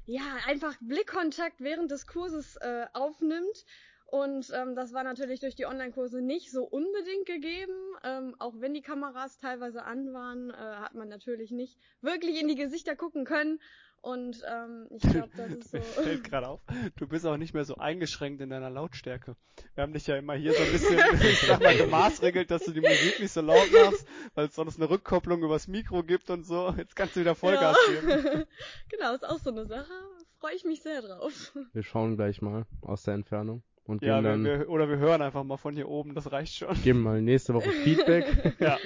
ja, 0.07 0.39
einfach 0.47 0.77
Blickkontakt 0.81 1.61
während 1.61 1.91
des 1.91 2.07
Kurses 2.07 2.57
äh, 2.57 2.87
aufnimmt. 2.93 3.65
Und 4.11 4.51
ähm, 4.55 4.75
das 4.75 4.95
war 4.95 5.05
natürlich 5.05 5.41
durch 5.41 5.55
die 5.55 5.67
Online-Kurse 5.67 6.23
nicht 6.23 6.51
so 6.51 6.65
unbedingt 6.65 7.27
gegeben. 7.27 7.75
Ähm, 8.03 8.35
auch 8.39 8.55
wenn 8.57 8.73
die 8.73 8.81
Kameras 8.81 9.37
teilweise 9.37 9.85
an 9.85 10.15
waren, 10.15 10.49
äh, 10.49 10.55
hat 10.55 10.95
man 10.95 11.09
natürlich 11.09 11.51
nicht 11.51 11.79
wirklich 12.01 12.41
in 12.41 12.49
die 12.49 12.55
Gesichter 12.55 12.97
gucken 12.97 13.27
können. 13.27 13.61
Und 14.01 14.43
ähm, 14.49 14.87
ich 14.91 15.03
glaube, 15.03 15.31
das 15.37 15.51
ist 15.53 15.71
so. 15.71 15.79
Fällt 15.79 16.25
gerade 16.25 16.49
auf, 16.49 16.61
du 16.97 17.09
bist 17.09 17.27
auch 17.27 17.37
nicht 17.37 17.53
mehr 17.53 17.65
so 17.65 17.77
eingeschränkt 17.77 18.41
in 18.41 18.51
deiner 18.51 18.71
Lautstärke. 18.71 19.37
Wir 19.75 19.83
haben 19.83 19.93
dich 19.93 20.07
ja 20.07 20.17
immer 20.17 20.35
hier 20.35 20.53
so 20.53 20.63
ein 20.63 20.73
bisschen, 20.73 20.99
ich 21.21 21.41
sag 21.41 21.61
mal, 21.61 21.77
gemaßregelt, 21.77 22.51
dass 22.51 22.65
du 22.65 22.73
die 22.73 22.81
Musik 22.81 23.21
nicht 23.21 23.33
so 23.33 23.41
laut 23.41 23.71
machst, 23.73 24.07
weil 24.35 24.47
es 24.47 24.55
sonst 24.55 24.79
eine 24.79 24.89
Rückkopplung 24.89 25.43
übers 25.43 25.69
Mikro 25.69 26.03
gibt 26.03 26.31
und 26.31 26.45
so. 26.45 26.73
Jetzt 26.77 26.95
kannst 26.95 27.17
du 27.17 27.21
wieder 27.21 27.35
Vollgas 27.35 27.77
ja. 27.87 28.01
geben. 28.01 28.45
genau, 28.89 29.15
ist 29.15 29.29
auch 29.29 29.39
so 29.39 29.51
eine 29.51 29.67
Sache. 29.67 29.93
Freue 30.39 30.55
ich 30.55 30.65
mich 30.65 30.83
sehr 30.83 31.03
drauf. 31.03 31.53
Wir 31.73 31.83
schauen 31.83 32.17
gleich 32.17 32.41
mal 32.41 32.67
aus 32.83 33.03
der 33.03 33.15
Entfernung 33.15 33.65
und 33.85 34.03
Ja, 34.03 34.21
dann 34.23 34.45
wir, 34.45 34.69
oder 34.69 34.89
wir 34.89 34.99
hören 34.99 35.21
einfach 35.23 35.43
mal 35.43 35.57
von 35.57 35.75
hier 35.75 35.89
oben, 35.89 36.15
das 36.15 36.31
reicht 36.31 36.55
schon. 36.55 36.81
geben 36.83 37.03
mal 37.03 37.21
nächste 37.21 37.55
Woche 37.55 37.71
Feedback. 37.71 38.55
Ja. 38.61 38.79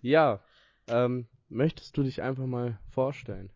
ja, 0.00 0.40
ähm, 0.88 1.26
möchtest 1.48 1.96
du 1.96 2.02
dich 2.02 2.22
einfach 2.22 2.46
mal 2.46 2.78
vorstellen? 2.90 3.50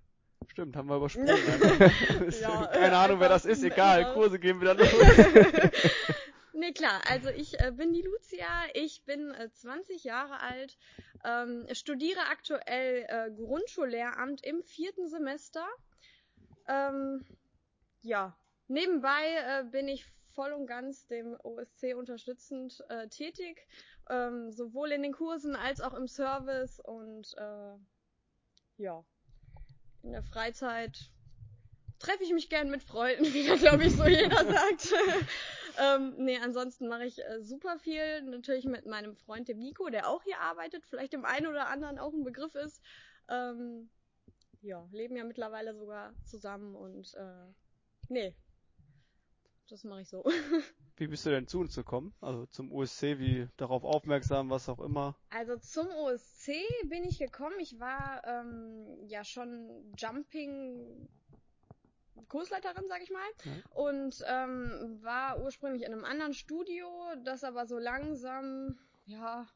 Stimmt, 0.53 0.77
haben 0.77 0.91
wir 0.91 0.97
übersprungen. 0.97 1.29
Ja, 2.43 2.67
Keine 2.75 2.99
Ahnung, 2.99 3.21
wer 3.21 3.31
das 3.31 3.47
ist, 3.47 3.63
egal, 3.63 4.13
Kurse 4.13 4.39
gehen 4.39 4.61
wieder 4.61 4.75
los. 4.75 4.87
nee, 6.53 6.73
klar, 6.73 7.01
also 7.09 7.31
ich 7.31 7.59
äh, 7.59 7.73
bin 7.75 7.95
die 7.95 8.03
Lucia, 8.03 8.47
ich 8.75 9.03
bin 9.07 9.31
äh, 9.31 9.51
20 9.51 10.05
Jahre 10.05 10.41
alt, 10.41 10.77
ähm, 11.25 11.67
studiere 11.73 12.21
aktuell 12.31 13.07
äh, 13.09 13.31
Grundschullehramt 13.31 14.45
im 14.45 14.63
vierten 14.63 15.09
Semester. 15.09 15.67
Ähm, 16.69 17.25
ja, 18.03 18.37
nebenbei 18.69 19.25
äh, 19.47 19.65
bin 19.65 19.89
ich 19.89 20.05
voll 20.35 20.53
und 20.53 20.67
ganz 20.67 21.07
dem 21.07 21.35
OSC 21.43 21.95
unterstützend 21.97 22.85
äh, 22.91 23.09
tätig, 23.09 23.67
ähm, 24.11 24.53
sowohl 24.53 24.93
in 24.93 25.03
den 25.03 25.13
Kursen 25.13 25.57
als 25.57 25.81
auch 25.81 25.95
im 25.95 26.09
Service 26.09 26.79
und 26.79 27.33
äh, 27.39 27.79
ja, 28.77 29.03
in 30.03 30.13
der 30.13 30.23
Freizeit 30.23 31.11
treffe 31.99 32.25
ich 32.25 32.33
mich 32.33 32.49
gern 32.49 32.71
mit 32.71 32.83
Freunden, 32.83 33.25
wie 33.33 33.47
da 33.47 33.57
glaube 33.57 33.85
ich 33.85 33.97
so 33.97 34.05
jeder 34.05 34.45
sagt. 34.45 34.93
ähm, 35.79 36.15
nee, 36.19 36.39
ansonsten 36.39 36.89
mache 36.89 37.05
ich 37.05 37.19
äh, 37.25 37.43
super 37.43 37.79
viel, 37.79 38.23
natürlich 38.23 38.65
mit 38.65 38.87
meinem 38.87 39.17
Freund 39.17 39.49
dem 39.49 39.59
Nico, 39.59 39.89
der 39.89 40.09
auch 40.09 40.23
hier 40.23 40.41
arbeitet, 40.41 40.85
vielleicht 40.87 41.13
dem 41.13 41.25
einen 41.25 41.47
oder 41.47 41.69
anderen 41.69 41.99
auch 41.99 42.13
ein 42.13 42.25
Begriff 42.25 42.55
ist. 42.55 42.83
Ähm, 43.29 43.89
ja, 44.61 44.87
leben 44.93 45.17
ja 45.17 45.25
mittlerweile 45.25 45.75
sogar 45.75 46.15
zusammen 46.25 46.77
und 46.77 47.15
äh, 47.15 47.53
nee, 48.09 48.35
das 49.73 49.85
mache 49.85 50.03
ich 50.03 50.09
so. 50.11 50.23
Wie 50.97 51.07
bist 51.07 51.25
du 51.25 51.31
denn 51.31 51.49
zu 51.49 51.61
uns 51.61 51.75
gekommen? 51.75 52.15
Also 52.21 52.45
zum 52.47 52.71
USC, 52.71 53.19
wie 53.19 53.49
darauf 53.57 53.85
aufmerksam, 53.85 54.51
was 54.51 54.69
auch 54.69 54.79
immer. 54.81 55.17
Also 55.31 55.57
zum 55.57 55.89
OSC 55.89 56.53
bin 56.85 57.05
ich 57.05 57.19
gekommen. 57.19 57.59
Ich 57.59 57.81
war 57.81 58.23
ähm, 58.27 58.99
ja 59.07 59.25
schon 59.25 59.95
Jumping 59.97 61.09
Kursleiterin, 62.29 62.85
sag 62.89 63.03
ich 63.03 63.11
mal, 63.11 63.27
Ja. 63.45 63.53
und 63.75 64.23
ähm, 64.29 64.99
war 65.03 65.43
ursprünglich 65.43 65.83
in 65.83 65.93
einem 65.93 66.05
anderen 66.05 66.35
Studio, 66.35 66.87
das 67.25 67.43
aber 67.43 67.67
so 67.67 67.79
langsam, 67.79 68.79
ja, 69.07 69.49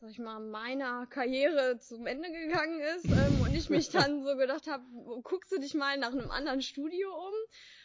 sag 0.00 0.10
ich 0.10 0.18
mal, 0.18 0.40
meiner 0.40 1.06
Karriere 1.06 1.78
zum 1.78 2.06
Ende 2.06 2.30
gegangen 2.30 2.80
ist 2.80 3.06
ähm, 3.06 3.40
und 3.42 3.54
ich 3.54 3.70
mich 3.70 3.88
dann 3.90 4.22
so 4.22 4.36
gedacht 4.36 4.66
habe, 4.66 4.84
guckst 5.22 5.50
du 5.52 5.58
dich 5.58 5.72
mal 5.74 5.96
nach 5.98 6.12
einem 6.12 6.30
anderen 6.30 6.60
Studio 6.60 7.08
um 7.14 7.34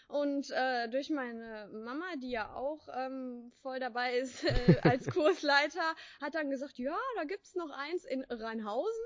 und 0.07 0.50
äh, 0.51 0.89
durch 0.89 1.10
meine 1.10 1.69
Mama, 1.72 2.05
die 2.17 2.31
ja 2.31 2.53
auch 2.53 2.88
ähm, 2.95 3.51
voll 3.62 3.79
dabei 3.79 4.17
ist 4.17 4.43
äh, 4.43 4.77
als 4.83 5.07
Kursleiter, 5.10 5.95
hat 6.22 6.36
dann 6.36 6.50
gesagt, 6.50 6.77
ja, 6.77 6.98
da 7.15 7.24
gibt's 7.24 7.55
noch 7.55 7.72
eins 7.72 8.05
in 8.05 8.24
Rheinhausen. 8.29 9.05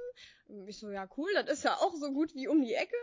Ich 0.68 0.80
so, 0.80 0.90
ja 0.90 1.08
cool, 1.18 1.30
das 1.34 1.50
ist 1.50 1.64
ja 1.64 1.76
auch 1.76 1.94
so 1.96 2.12
gut 2.12 2.34
wie 2.34 2.48
um 2.48 2.62
die 2.62 2.74
Ecke. 2.74 2.96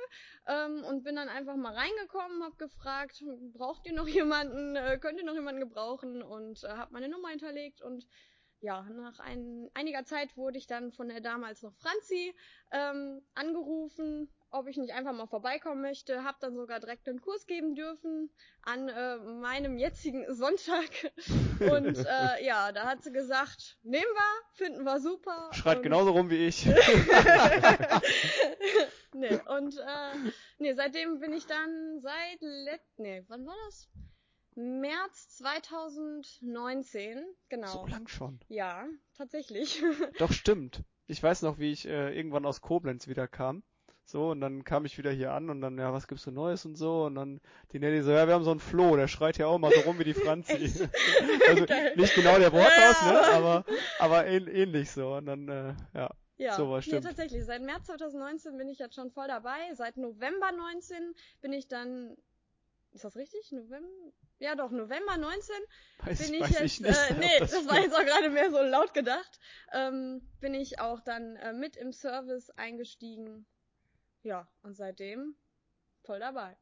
Ähm, 0.47 0.85
und 0.85 1.05
bin 1.05 1.17
dann 1.17 1.29
einfach 1.29 1.57
mal 1.57 1.75
reingekommen, 1.75 2.43
hab 2.43 2.59
gefragt, 2.59 3.23
braucht 3.53 3.87
ihr 3.87 3.95
noch 3.95 4.09
jemanden, 4.09 4.77
äh, 4.77 4.99
könnt 4.99 5.19
ihr 5.19 5.25
noch 5.25 5.35
jemanden 5.35 5.61
gebrauchen 5.61 6.23
und 6.23 6.65
äh, 6.65 6.69
hab 6.69 6.91
meine 6.91 7.09
Nummer 7.09 7.29
hinterlegt 7.29 7.83
und 7.83 8.07
ja, 8.65 8.83
nach 8.83 9.19
ein, 9.21 9.69
einiger 9.75 10.05
Zeit 10.05 10.37
wurde 10.39 10.57
ich 10.57 10.67
dann 10.67 10.91
von 10.91 11.09
der 11.09 11.21
damals 11.21 11.63
noch 11.63 11.75
Franzi 11.75 12.35
ähm, 12.73 13.21
angerufen, 13.35 14.31
ob 14.55 14.67
ich 14.69 14.77
nicht 14.77 14.95
einfach 14.95 15.13
mal 15.13 15.27
vorbeikommen 15.27 15.83
möchte. 15.83 16.23
Hab 16.23 16.39
dann 16.39 16.55
sogar 16.55 16.79
direkt 16.79 17.09
einen 17.09 17.21
Kurs 17.21 17.47
geben 17.47 17.75
dürfen 17.75 18.31
an 18.63 18.89
äh, 18.89 19.17
meinem 19.17 19.79
jetzigen 19.79 20.33
Sonntag. 20.35 21.13
Und 21.59 21.99
äh, 21.99 22.45
ja, 22.47 22.71
da 22.73 22.87
hat 22.87 23.03
sie 23.03 23.11
gesagt, 23.13 23.79
nehmen 23.83 24.05
wir, 24.05 24.43
finden 24.53 24.85
wir 24.85 25.01
super. 25.01 25.51
Schreit 25.53 25.79
und 25.79 25.83
genauso 25.83 26.13
rum 26.13 26.31
wie 26.31 26.47
ich. 26.47 26.67
nee, 29.13 29.41
und 29.59 29.77
äh, 29.77 30.15
nee, 30.59 30.75
seitdem 30.75 31.19
bin 31.19 31.33
ich 31.33 31.47
dann 31.47 31.99
seit 32.01 32.41
let 32.41 32.83
nee, 32.97 33.25
wann 33.27 33.45
war 33.47 33.57
das? 33.67 33.89
März 34.55 35.31
2019, 35.39 37.25
genau. 37.49 37.67
So 37.67 37.87
lang 37.87 38.07
schon. 38.07 38.39
Ja, 38.47 38.87
tatsächlich. 39.17 39.83
Doch, 40.19 40.31
stimmt. 40.31 40.85
Ich 41.09 41.21
weiß 41.21 41.43
noch, 41.43 41.59
wie 41.59 41.73
ich 41.73 41.89
äh, 41.89 42.17
irgendwann 42.17 42.47
aus 42.47 42.61
Koblenz 42.61 43.09
wieder 43.09 43.27
kam. 43.27 43.65
So, 44.07 44.31
und 44.33 44.41
dann 44.43 44.65
kam 44.65 44.85
ich 44.85 44.99
wieder 44.99 45.11
hier 45.11 45.33
an 45.33 45.49
und 45.49 45.63
dann, 45.63 45.79
ja, 45.79 45.93
was 45.93 46.07
gibt's 46.07 46.25
so 46.25 46.31
Neues 46.31 46.67
und 46.67 46.77
so. 46.77 47.05
Und 47.05 47.15
dann 47.15 47.41
die 47.73 47.79
Nelly 47.79 48.03
so, 48.03 48.11
ja, 48.11 48.27
wir 48.27 48.35
haben 48.35 48.45
so 48.45 48.51
einen 48.51 48.61
Flo, 48.61 48.97
der 48.97 49.09
schreit 49.09 49.39
ja 49.39 49.47
auch 49.47 49.59
mal 49.59 49.73
so 49.73 49.81
rum 49.81 49.99
wie 49.99 50.05
die 50.05 50.13
Franzi. 50.15 50.53
also 51.49 51.65
Geil. 51.67 51.95
nicht 51.97 52.15
genau 52.15 52.39
der 52.39 52.53
Wortlaut, 52.53 52.97
Ja. 53.03 53.13
ne? 53.13 53.21
Aber, 53.33 53.65
aber 53.99 54.27
ähn, 54.27 54.47
ähnlich 54.47 54.91
so. 54.91 55.15
Und 55.15 55.27
dann, 55.27 55.49
äh, 55.49 55.75
ja. 55.95 56.11
Ja, 56.37 56.55
So 56.57 56.71
was 56.71 56.87
nee, 56.87 57.01
tatsächlich. 57.01 57.45
Seit 57.45 57.63
März 57.63 57.87
2019 57.87 58.57
bin 58.59 58.69
ich 58.69 58.79
jetzt 58.81 58.95
schon 58.97 59.11
voll 59.11 59.29
dabei. 59.29 59.73
Seit 59.75 59.97
November 59.97 60.51
19 60.53 61.15
bin 61.41 61.53
ich 61.53 61.69
dann, 61.69 62.17
ist 62.93 63.05
das 63.05 63.17
richtig? 63.17 63.53
November? 63.53 63.89
Ja 64.41 64.57
doch, 64.57 64.71
November 64.73 65.17
19 65.17 65.55
Weiß, 66.01 66.19
bin 66.27 66.35
ich 66.35 66.41
weiß 66.43 66.51
jetzt, 66.51 66.63
ich 66.65 66.81
nicht. 66.81 67.11
äh, 67.11 67.15
nee, 67.21 67.27
das, 67.39 67.53
war 67.53 67.61
stimmt. 67.77 67.85
jetzt 67.85 67.95
auch 67.97 68.05
gerade 68.05 68.31
mehr 68.31 68.51
so 68.51 68.61
laut 68.63 68.93
gedacht, 68.93 69.39
ähm, 69.73 70.23
bin 70.41 70.55
ich 70.55 70.81
auch 70.81 71.01
dann 71.01 71.37
äh, 71.37 71.53
mit 71.53 71.77
im 71.77 71.93
Service 71.93 72.51
eingestiegen. 72.51 73.47
Ja, 74.25 74.49
und 74.63 74.75
seitdem 74.75 75.35
voll 76.03 76.19
dabei. 76.19 76.57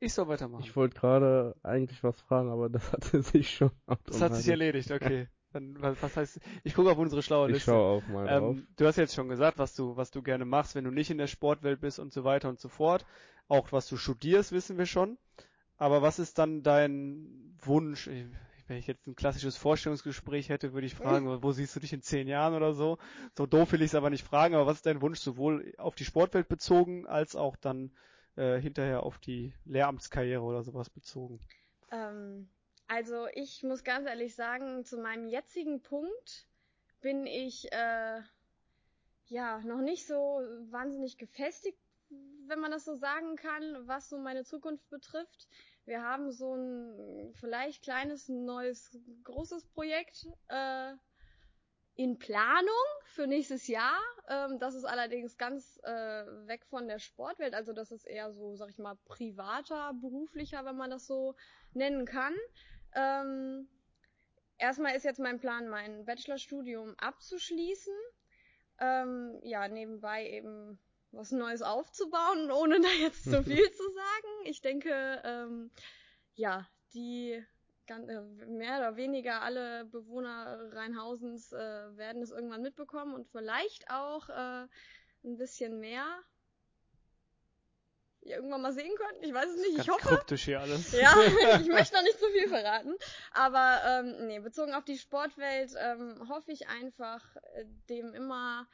Ich 0.00 0.12
soll 0.12 0.28
weitermachen. 0.28 0.62
Ich 0.62 0.76
wollte 0.76 0.98
gerade 0.98 1.56
eigentlich 1.62 2.02
was 2.04 2.20
fragen, 2.20 2.50
aber 2.50 2.68
das 2.68 2.92
hatte 2.92 3.22
sich 3.22 3.50
schon 3.56 3.70
das 4.06 4.20
hat 4.20 4.34
sich 4.34 4.48
erledigt, 4.48 4.90
okay. 4.90 5.28
Dann, 5.52 5.80
was, 5.80 6.02
was 6.02 6.16
heißt, 6.16 6.40
ich 6.62 6.74
gucke 6.74 6.90
auf 6.90 6.98
unsere 6.98 7.22
schlaue 7.22 7.48
Ich 7.48 7.54
Liste. 7.54 7.70
schaue 7.70 8.02
auch 8.02 8.08
mal. 8.08 8.28
Ähm, 8.28 8.66
du 8.76 8.86
hast 8.86 8.96
jetzt 8.96 9.14
schon 9.14 9.28
gesagt, 9.28 9.58
was 9.58 9.74
du, 9.74 9.96
was 9.96 10.10
du 10.10 10.22
gerne 10.22 10.44
machst, 10.44 10.74
wenn 10.74 10.84
du 10.84 10.90
nicht 10.90 11.10
in 11.10 11.16
der 11.18 11.26
Sportwelt 11.26 11.80
bist 11.80 11.98
und 11.98 12.12
so 12.12 12.22
weiter 12.24 12.48
und 12.50 12.60
so 12.60 12.68
fort. 12.68 13.06
Auch 13.48 13.72
was 13.72 13.88
du 13.88 13.96
studierst, 13.96 14.52
wissen 14.52 14.76
wir 14.76 14.84
schon. 14.84 15.16
Aber 15.78 16.02
was 16.02 16.18
ist 16.18 16.38
dann 16.38 16.62
dein 16.62 17.56
Wunsch? 17.62 18.10
Wenn 18.68 18.76
ich 18.76 18.86
jetzt 18.86 19.06
ein 19.06 19.16
klassisches 19.16 19.56
Vorstellungsgespräch 19.56 20.50
hätte, 20.50 20.74
würde 20.74 20.86
ich 20.86 20.94
fragen, 20.94 21.42
wo 21.42 21.52
siehst 21.52 21.74
du 21.74 21.80
dich 21.80 21.94
in 21.94 22.02
zehn 22.02 22.28
Jahren 22.28 22.54
oder 22.54 22.74
so? 22.74 22.98
So 23.34 23.46
doof 23.46 23.72
will 23.72 23.80
ich 23.80 23.92
es 23.92 23.94
aber 23.94 24.10
nicht 24.10 24.26
fragen, 24.26 24.54
aber 24.54 24.66
was 24.66 24.76
ist 24.76 24.86
dein 24.86 25.00
Wunsch 25.00 25.20
sowohl 25.20 25.72
auf 25.78 25.94
die 25.94 26.04
Sportwelt 26.04 26.48
bezogen, 26.48 27.06
als 27.06 27.34
auch 27.34 27.56
dann 27.56 27.90
äh, 28.36 28.60
hinterher 28.60 29.04
auf 29.04 29.18
die 29.18 29.54
Lehramtskarriere 29.64 30.42
oder 30.42 30.62
sowas 30.62 30.90
bezogen? 30.90 31.40
Ähm, 31.90 32.50
also 32.88 33.26
ich 33.32 33.62
muss 33.62 33.84
ganz 33.84 34.06
ehrlich 34.06 34.34
sagen, 34.34 34.84
zu 34.84 34.98
meinem 34.98 35.28
jetzigen 35.28 35.80
Punkt 35.80 36.46
bin 37.00 37.26
ich 37.26 37.72
äh, 37.72 38.20
ja 39.28 39.60
noch 39.60 39.80
nicht 39.80 40.06
so 40.06 40.14
wahnsinnig 40.70 41.16
gefestigt, 41.16 41.78
wenn 42.46 42.60
man 42.60 42.70
das 42.70 42.84
so 42.84 42.96
sagen 42.96 43.36
kann, 43.36 43.86
was 43.86 44.10
so 44.10 44.18
meine 44.18 44.44
Zukunft 44.44 44.88
betrifft. 44.90 45.48
Wir 45.88 46.02
haben 46.02 46.30
so 46.32 46.54
ein 46.54 47.32
vielleicht 47.32 47.82
kleines 47.82 48.28
neues 48.28 49.00
großes 49.24 49.64
Projekt 49.68 50.26
äh, 50.48 50.92
in 51.94 52.18
Planung 52.18 52.84
für 53.06 53.26
nächstes 53.26 53.66
Jahr. 53.68 53.98
Ähm, 54.28 54.58
das 54.58 54.74
ist 54.74 54.84
allerdings 54.84 55.38
ganz 55.38 55.80
äh, 55.84 55.90
weg 56.46 56.66
von 56.66 56.88
der 56.88 56.98
Sportwelt. 56.98 57.54
Also 57.54 57.72
das 57.72 57.90
ist 57.90 58.06
eher 58.06 58.34
so, 58.34 58.54
sag 58.54 58.68
ich 58.68 58.76
mal, 58.76 58.96
privater, 59.06 59.94
beruflicher, 59.98 60.62
wenn 60.66 60.76
man 60.76 60.90
das 60.90 61.06
so 61.06 61.34
nennen 61.72 62.04
kann. 62.04 62.34
Ähm, 62.94 63.66
erstmal 64.58 64.94
ist 64.94 65.04
jetzt 65.04 65.20
mein 65.20 65.40
Plan, 65.40 65.70
mein 65.70 66.04
Bachelorstudium 66.04 66.96
abzuschließen. 66.98 67.94
Ähm, 68.78 69.40
ja, 69.42 69.66
nebenbei 69.68 70.28
eben 70.28 70.78
was 71.18 71.32
Neues 71.32 71.62
aufzubauen, 71.62 72.50
ohne 72.50 72.80
da 72.80 72.88
jetzt 73.00 73.24
zu 73.24 73.42
viel 73.42 73.70
zu 73.72 73.82
sagen. 73.92 74.44
Ich 74.44 74.62
denke, 74.62 75.20
ähm, 75.24 75.70
ja, 76.34 76.66
die 76.94 77.44
äh, 77.86 78.20
mehr 78.46 78.78
oder 78.78 78.96
weniger 78.96 79.42
alle 79.42 79.84
Bewohner 79.86 80.72
Rheinhausens 80.72 81.52
äh, 81.52 81.96
werden 81.96 82.22
es 82.22 82.30
irgendwann 82.30 82.62
mitbekommen 82.62 83.14
und 83.14 83.26
vielleicht 83.28 83.90
auch 83.90 84.28
äh, 84.28 84.66
ein 85.24 85.36
bisschen 85.36 85.80
mehr 85.80 86.06
irgendwann 88.20 88.62
mal 88.62 88.72
sehen 88.72 88.94
können. 88.94 89.22
Ich 89.22 89.32
weiß 89.32 89.48
es 89.48 89.56
nicht, 89.56 89.78
ich 89.78 89.88
hoffe. 89.88 90.08
kryptisch 90.08 90.44
hier 90.44 90.60
alles. 90.60 90.92
Ja, 91.00 91.14
ich 91.60 91.68
möchte 91.68 91.94
noch 91.96 92.02
nicht 92.02 92.18
zu 92.18 92.28
viel 92.30 92.48
verraten. 92.48 92.94
Aber 93.32 93.80
ähm, 93.86 94.26
nee, 94.26 94.38
bezogen 94.38 94.74
auf 94.74 94.84
die 94.84 94.98
Sportwelt 94.98 95.72
ähm, 95.78 96.28
hoffe 96.28 96.52
ich 96.52 96.68
einfach, 96.68 97.24
äh, 97.54 97.64
dem 97.88 98.12
immer 98.12 98.68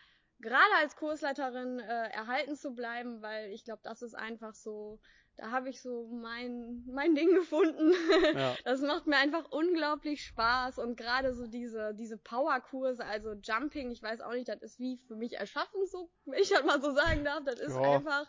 gerade 0.44 0.74
als 0.80 0.96
Kursleiterin 0.96 1.80
äh, 1.80 2.08
erhalten 2.10 2.54
zu 2.54 2.74
bleiben, 2.74 3.22
weil 3.22 3.50
ich 3.50 3.64
glaube, 3.64 3.80
das 3.82 4.02
ist 4.02 4.14
einfach 4.14 4.54
so, 4.54 5.00
da 5.36 5.50
habe 5.50 5.70
ich 5.70 5.80
so 5.80 6.06
mein, 6.12 6.84
mein 6.86 7.14
Ding 7.14 7.34
gefunden. 7.34 7.92
Ja. 8.34 8.54
Das 8.64 8.80
macht 8.80 9.06
mir 9.06 9.16
einfach 9.16 9.50
unglaublich 9.50 10.24
Spaß 10.24 10.78
und 10.78 10.96
gerade 10.96 11.34
so 11.34 11.46
diese, 11.46 11.94
diese 11.94 12.18
Powerkurse, 12.18 13.04
also 13.04 13.32
Jumping, 13.42 13.90
ich 13.90 14.02
weiß 14.02 14.20
auch 14.20 14.32
nicht, 14.32 14.48
das 14.48 14.62
ist 14.62 14.78
wie 14.78 14.98
für 15.08 15.16
mich 15.16 15.34
erschaffen, 15.36 15.86
so, 15.90 16.10
wenn 16.26 16.40
ich 16.40 16.50
das 16.50 16.64
mal 16.64 16.80
so 16.80 16.92
sagen 16.92 17.24
darf, 17.24 17.42
das 17.44 17.58
ist 17.60 17.76
Ja. 17.76 17.96
einfach. 17.96 18.26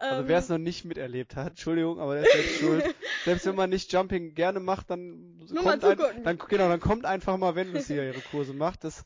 Also 0.00 0.22
ähm, 0.22 0.28
wer 0.28 0.38
es 0.38 0.48
noch 0.48 0.58
nicht 0.58 0.84
miterlebt 0.84 1.36
hat, 1.36 1.50
Entschuldigung, 1.50 2.00
aber 2.00 2.14
der 2.14 2.24
ist 2.24 2.32
selbst 2.32 2.58
schuld. 2.58 2.94
Selbst 3.24 3.46
wenn 3.46 3.54
man 3.54 3.70
nicht 3.70 3.92
Jumping 3.92 4.34
gerne 4.34 4.58
macht, 4.58 4.90
dann 4.90 5.36
Nur 5.38 5.62
mal 5.62 5.78
kommt 5.78 5.84
ein, 5.84 6.24
dann 6.24 6.38
genau, 6.48 6.68
dann 6.68 6.80
kommt 6.80 7.04
einfach 7.04 7.36
mal, 7.36 7.54
wenn 7.54 7.72
Lucia 7.72 8.02
ihre 8.02 8.20
Kurse 8.20 8.52
macht. 8.52 8.82
Das 8.82 9.04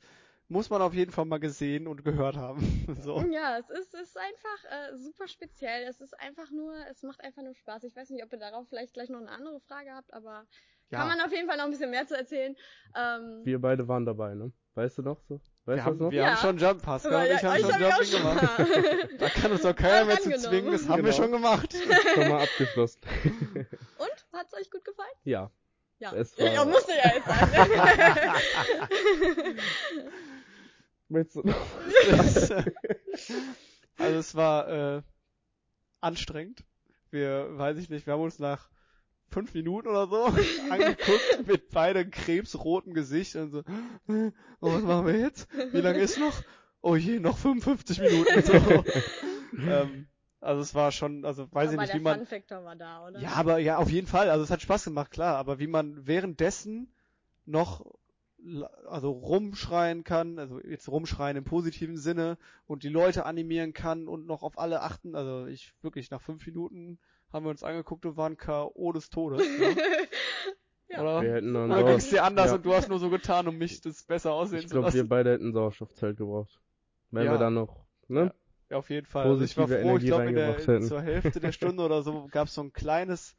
muss 0.49 0.71
man 0.71 0.81
auf 0.83 0.95
jeden 0.95 1.11
Fall 1.13 1.25
mal 1.25 1.41
gesehen 1.41 1.87
und 1.89 2.05
gehört 2.05 2.37
haben. 2.37 2.87
so. 3.03 3.21
Ja, 3.31 3.59
es 3.59 3.69
ist, 3.71 3.95
es 3.95 4.09
ist 4.11 4.17
einfach 4.19 4.65
äh, 4.93 4.97
super 4.99 5.27
speziell. 5.29 5.85
Es 5.89 6.01
ist 6.01 6.19
einfach 6.21 6.51
nur, 6.51 6.75
es 6.91 7.03
macht 7.03 7.21
einfach 7.23 7.43
nur 7.43 7.55
Spaß. 7.55 7.85
Ich 7.85 7.97
weiß 7.97 8.11
nicht, 8.11 8.23
ob 8.25 8.33
ihr 8.33 8.39
darauf 8.39 8.69
vielleicht 8.69 8.95
gleich 8.95 9.09
noch 9.09 9.21
eine 9.21 9.31
andere 9.31 9.61
Frage 9.61 9.91
habt, 9.93 10.13
aber 10.15 10.47
Ja. 10.91 10.99
kann 11.01 11.09
man 11.09 11.21
auf 11.21 11.33
jeden 11.33 11.49
Fall 11.49 11.57
noch 11.57 11.65
ein 11.65 11.71
bisschen 11.71 11.91
mehr 11.91 12.07
zu 12.07 12.17
erzählen. 12.17 12.55
Ähm, 12.95 13.41
Wir 13.45 13.61
beide 13.61 13.89
waren 13.89 14.05
dabei, 14.07 14.35
ne? 14.35 14.53
Weißt 14.75 14.99
du 14.99 15.03
noch 15.03 15.19
so? 15.23 15.37
Weißt 15.37 15.67
Wir, 15.67 15.77
das 15.77 15.85
haben, 15.87 15.97
noch? 15.99 16.11
wir 16.11 16.19
Ja. 16.19 16.27
haben 16.31 16.37
schon 16.37 16.59
Jump, 16.59 16.83
Pascal 16.83 17.27
und 17.31 17.35
ich 17.35 17.43
haben 17.43 17.57
ich 17.57 17.63
schon 17.63 17.73
hab 17.73 17.81
auch 17.81 17.99
Jumping 18.03 18.07
schon 18.07 18.23
gemacht. 18.23 19.19
Da 19.19 19.29
kann 19.31 19.51
uns 19.53 19.63
doch 19.63 19.75
keiner 19.75 20.05
mehr 20.05 20.21
zu 20.21 20.31
zwingen, 20.33 20.71
das 20.73 20.87
haben 20.89 21.03
wir 21.05 21.13
Genau. 21.13 21.23
schon 21.23 21.33
gemacht. 21.33 21.75
Schon 22.15 22.29
mal 22.29 22.43
abgeschlossen. 22.43 23.01
Und? 23.99 24.27
Hat's 24.33 24.53
euch 24.55 24.71
gut 24.71 24.85
gefallen? 24.85 25.09
ja. 25.25 25.51
Ja. 25.99 26.13
Es 26.13 26.39
war- 26.39 26.53
ja, 26.53 26.63
musste 26.67 26.93
ja 26.93 27.11
jetzt 27.15 27.27
sein. 27.27 27.49
Möchtest 31.09 31.37
du 31.37 31.43
noch? 31.43 31.57
Äh, 32.09 32.65
also 33.99 34.19
es 34.19 34.35
war 34.35 34.69
äh, 34.97 35.03
anstrengend. 36.01 36.65
Wir, 37.11 37.49
weiß 37.57 37.79
ich 37.79 37.89
nicht, 37.89 38.07
wir 38.07 38.15
haben 38.15 38.23
uns 38.23 38.39
nach 38.39 38.69
fünf 39.29 39.55
Minuten 39.55 39.89
oder 39.89 40.07
so 40.09 40.25
angeguckt 40.71 41.47
mit 41.47 41.71
beide 41.71 42.09
krebsrotem 42.09 42.95
Gesicht 42.95 43.37
und 43.37 43.51
so, 43.51 43.63
oh, 44.09 44.33
was 44.61 44.83
machen 44.83 45.07
wir 45.07 45.19
jetzt? 45.19 45.49
Wie 45.73 45.81
lange 45.81 45.99
ist 45.99 46.19
noch? 46.19 46.43
Oh 46.81 46.97
je, 46.97 47.19
noch 47.19 47.37
55 47.39 48.01
Minuten. 48.01 48.85
So. 49.53 49.63
ähm, 49.63 50.09
also 50.41 50.61
es 50.61 50.75
war 50.75 50.91
schon, 50.91 51.25
also 51.25 51.51
weiß 51.51 51.71
ich 51.71 51.75
aber 51.75 51.83
nicht, 51.83 51.93
der 51.93 52.01
wie 52.01 52.05
man. 52.05 52.19
Fun 52.19 52.27
Factor 52.27 52.65
war 52.65 52.77
da, 52.77 53.07
oder? 53.07 53.21
Ja, 53.21 53.31
aber 53.31 53.59
ja, 53.59 53.79
auf 53.79 53.91
jeden 53.91 54.09
Fall. 54.09 54.29
Also 54.29 54.45
es 54.45 54.51
hat 54.51 54.61
Spaß 54.61 54.85
gemacht, 54.85 55.13
klar. 55.13 55.37
Aber 55.37 55.61
wie 55.61 55.69
man 55.69 56.07
währenddessen 56.07 56.93
noch 57.47 57.87
also 58.87 59.11
rumschreien 59.11 60.05
kann, 60.05 60.39
also 60.39 60.61
jetzt 60.61 60.89
rumschreien 60.89 61.37
im 61.37 61.45
positiven 61.45 61.97
Sinne 61.97 62.39
und 62.67 62.83
die 62.83 62.89
Leute 62.89 63.27
animieren 63.27 63.73
kann 63.73 64.09
und 64.09 64.27
noch 64.27 64.43
auf 64.43 64.59
alle 64.59 64.83
achten. 64.83 65.15
Also 65.15 65.47
ich 65.47 65.75
wirklich 65.83 66.11
nach 66.11 66.21
fünf 66.23 66.47
Minuten 66.47 66.99
haben 67.33 67.45
wir 67.45 67.51
uns 67.51 67.63
angeguckt 67.63 68.07
und 68.07 68.17
waren 68.17 68.37
K.O. 68.37 68.93
des 68.93 69.11
Todes. 69.11 69.39
Ne? 69.59 69.77
Ja. 70.89 71.01
Oder, 71.03 71.23
Wir 71.23 71.33
hätten 71.35 71.53
dann 71.53 71.73
oder 71.73 71.83
ging's 71.83 72.11
dir 72.11 72.23
anders 72.23 72.47
ja. 72.51 72.55
und 72.55 72.65
du 72.65 72.73
hast 72.73 72.89
nur 72.89 73.01
so 73.01 73.11
getan, 73.11 73.49
um 73.49 73.59
mich 73.59 73.81
das 73.81 74.05
besser 74.05 74.33
aussehen 74.33 74.61
Ich 74.61 74.69
zu 74.69 74.75
glaube, 74.75 74.93
wir 74.93 75.01
lassen? 75.01 75.09
beide 75.09 75.33
hätten 75.33 75.53
Sauerstoffzelt 75.53 76.17
gebraucht. 76.17 76.61
Wenn 77.11 77.25
Ja. 77.27 77.33
wir 77.33 77.39
dann 77.39 77.55
noch, 77.55 77.85
ne? 78.07 78.33
Ja, 78.71 78.77
auf 78.77 78.89
jeden 78.89 79.05
Fall. 79.05 79.27
Also 79.27 79.43
ich 79.45 79.57
war 79.57 79.65
positive 79.67 79.83
froh, 79.83 79.97
ich 79.97 80.05
Energie 80.05 80.07
glaube, 80.07 80.27
in 80.27 80.35
der, 80.37 80.45
reingebracht 80.47 80.69
hätten. 80.69 80.87
zur 80.87 81.03
Hälfte 81.03 81.41
der 81.41 81.51
Stunde 81.51 81.83
oder 81.83 82.03
so 82.03 82.29
gab 82.31 82.47
es 82.47 82.55
so 82.55 82.63
ein 82.63 82.73
kleines 82.73 83.37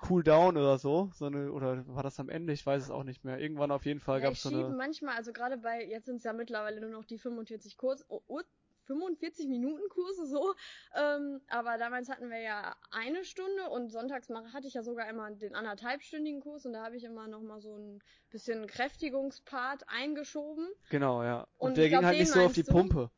Cooldown 0.00 0.56
oder 0.56 0.78
so. 0.78 1.10
so 1.14 1.26
eine, 1.26 1.52
oder 1.52 1.86
war 1.88 2.02
das 2.02 2.18
am 2.20 2.28
Ende? 2.28 2.52
Ich 2.52 2.64
weiß 2.64 2.82
es 2.82 2.90
auch 2.90 3.04
nicht 3.04 3.24
mehr. 3.24 3.38
Irgendwann 3.38 3.70
auf 3.70 3.84
jeden 3.84 4.00
Fall 4.00 4.20
Ja, 4.20 4.24
gab 4.24 4.34
es 4.34 4.42
so 4.42 4.48
eine. 4.48 4.76
manchmal, 4.76 5.16
also 5.16 5.32
gerade 5.32 5.58
bei, 5.58 5.84
jetzt 5.84 6.06
sind 6.06 6.16
es 6.16 6.24
ja 6.24 6.32
mittlerweile 6.32 6.80
nur 6.80 6.90
noch 6.90 7.04
die 7.04 7.18
45 7.18 7.76
Kurs, 7.76 8.04
oh, 8.08 8.22
oh, 8.28 8.40
45 8.86 9.46
Minuten 9.48 9.88
Kurse 9.88 10.26
so, 10.26 10.54
ähm, 10.96 11.40
aber 11.48 11.78
damals 11.78 12.08
hatten 12.08 12.28
wir 12.28 12.40
ja 12.40 12.74
eine 12.90 13.24
Stunde 13.24 13.68
und 13.70 13.88
sonntags 13.90 14.28
hatte 14.52 14.66
ich 14.66 14.74
ja 14.74 14.82
sogar 14.82 15.08
immer 15.08 15.30
den 15.30 15.54
anderthalbstündigen 15.54 16.40
Kurs 16.40 16.66
und 16.66 16.72
da 16.72 16.84
habe 16.84 16.96
ich 16.96 17.04
immer 17.04 17.28
noch 17.28 17.42
mal 17.42 17.60
so 17.60 17.76
ein 17.76 18.00
bisschen 18.30 18.66
Kräftigungspart 18.66 19.84
eingeschoben. 19.88 20.66
Genau, 20.88 21.22
ja. 21.22 21.46
Und, 21.58 21.68
Und 21.68 21.76
der 21.76 21.84
ging 21.88 22.00
glaub, 22.00 22.04
halt 22.04 22.18
nicht 22.18 22.32
so 22.32 22.40
auf 22.40 22.52
die 22.52 22.64
du? 22.64 22.72
Pumpe. 22.72 23.10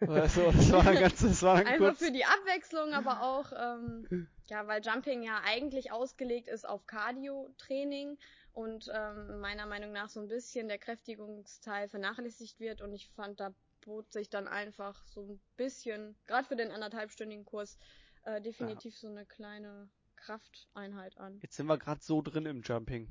Also, 0.00 0.50
das 0.50 0.72
war 0.72 0.86
ein 0.86 0.94
ganz, 1.00 1.20
das 1.20 1.42
war 1.42 1.56
ein 1.56 1.66
Einfach 1.66 1.88
kurz. 1.88 1.98
für 1.98 2.12
die 2.12 2.24
Abwechslung, 2.24 2.92
aber 2.92 3.22
auch, 3.22 3.52
ähm, 3.52 4.28
ja, 4.48 4.66
weil 4.66 4.82
Jumping 4.82 5.22
ja 5.22 5.40
eigentlich 5.44 5.92
ausgelegt 5.92 6.48
ist 6.48 6.66
auf 6.66 6.86
Cardio-Training 6.86 8.18
und 8.52 8.90
ähm, 8.94 9.40
meiner 9.40 9.66
Meinung 9.66 9.92
nach 9.92 10.08
so 10.08 10.20
ein 10.20 10.28
bisschen 10.28 10.68
der 10.68 10.78
Kräftigungsteil 10.78 11.88
vernachlässigt 11.88 12.60
wird 12.60 12.80
und 12.80 12.92
ich 12.92 13.08
fand, 13.10 13.40
da 13.40 13.52
bot 13.82 14.12
sich 14.12 14.28
dann 14.28 14.48
einfach 14.48 15.06
so 15.06 15.22
ein 15.22 15.40
bisschen, 15.56 16.16
gerade 16.26 16.46
für 16.46 16.56
den 16.56 16.70
anderthalbstündigen 16.70 17.44
Kurs, 17.44 17.78
äh, 18.24 18.40
definitiv 18.40 18.96
so 18.96 19.08
eine 19.08 19.24
kleine 19.24 19.88
Krafteinheit 20.16 21.16
an. 21.18 21.38
Jetzt 21.42 21.56
sind 21.56 21.66
wir 21.66 21.78
gerade 21.78 22.02
so 22.02 22.20
drin 22.22 22.46
im 22.46 22.62
Jumping. 22.62 23.08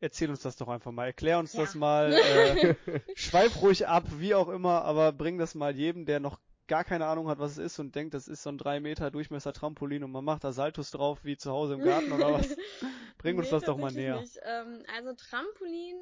Erzähl 0.00 0.30
uns 0.30 0.42
das 0.42 0.56
doch 0.56 0.68
einfach 0.68 0.92
mal. 0.92 1.06
Erklär 1.06 1.38
uns 1.38 1.52
Ja. 1.54 1.60
das 1.60 1.74
mal. 1.74 2.12
Äh, 2.28 2.74
schweif 3.14 3.60
ruhig 3.62 3.88
ab, 3.88 4.04
wie 4.18 4.34
auch 4.34 4.48
immer, 4.48 4.82
aber 4.84 5.12
bring 5.12 5.38
das 5.38 5.54
mal 5.54 5.74
jedem, 5.76 6.06
der 6.06 6.20
noch 6.20 6.38
gar 6.68 6.84
keine 6.84 7.06
Ahnung 7.06 7.28
hat, 7.28 7.38
was 7.38 7.52
es 7.52 7.58
ist 7.58 7.78
und 7.78 7.94
denkt, 7.94 8.12
das 8.14 8.28
ist 8.28 8.42
so 8.42 8.50
ein 8.50 8.58
3 8.58 8.78
Meter 8.80 9.10
Durchmesser 9.10 9.52
Trampolin 9.52 10.04
und 10.04 10.12
man 10.12 10.24
macht 10.24 10.44
da 10.44 10.52
Saltos 10.52 10.90
drauf 10.90 11.24
wie 11.24 11.36
zu 11.36 11.50
Hause 11.50 11.74
im 11.74 11.80
Garten 11.82 12.12
oder 12.12 12.32
was. 12.34 12.46
Bring 13.18 13.36
uns 13.38 13.46
Nee, 13.46 13.50
das 13.52 13.64
doch 13.64 13.78
mal 13.78 13.90
näher. 13.90 14.22
Ähm, 14.42 14.82
also 14.94 15.14
Trampolin 15.14 15.96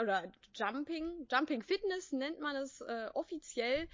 oder 0.00 0.22
Jumping, 0.54 1.26
Jumping 1.30 1.62
Fitness 1.62 2.12
nennt 2.12 2.40
man 2.40 2.56
es 2.56 2.80
äh, 2.80 3.08
offiziell. 3.14 3.88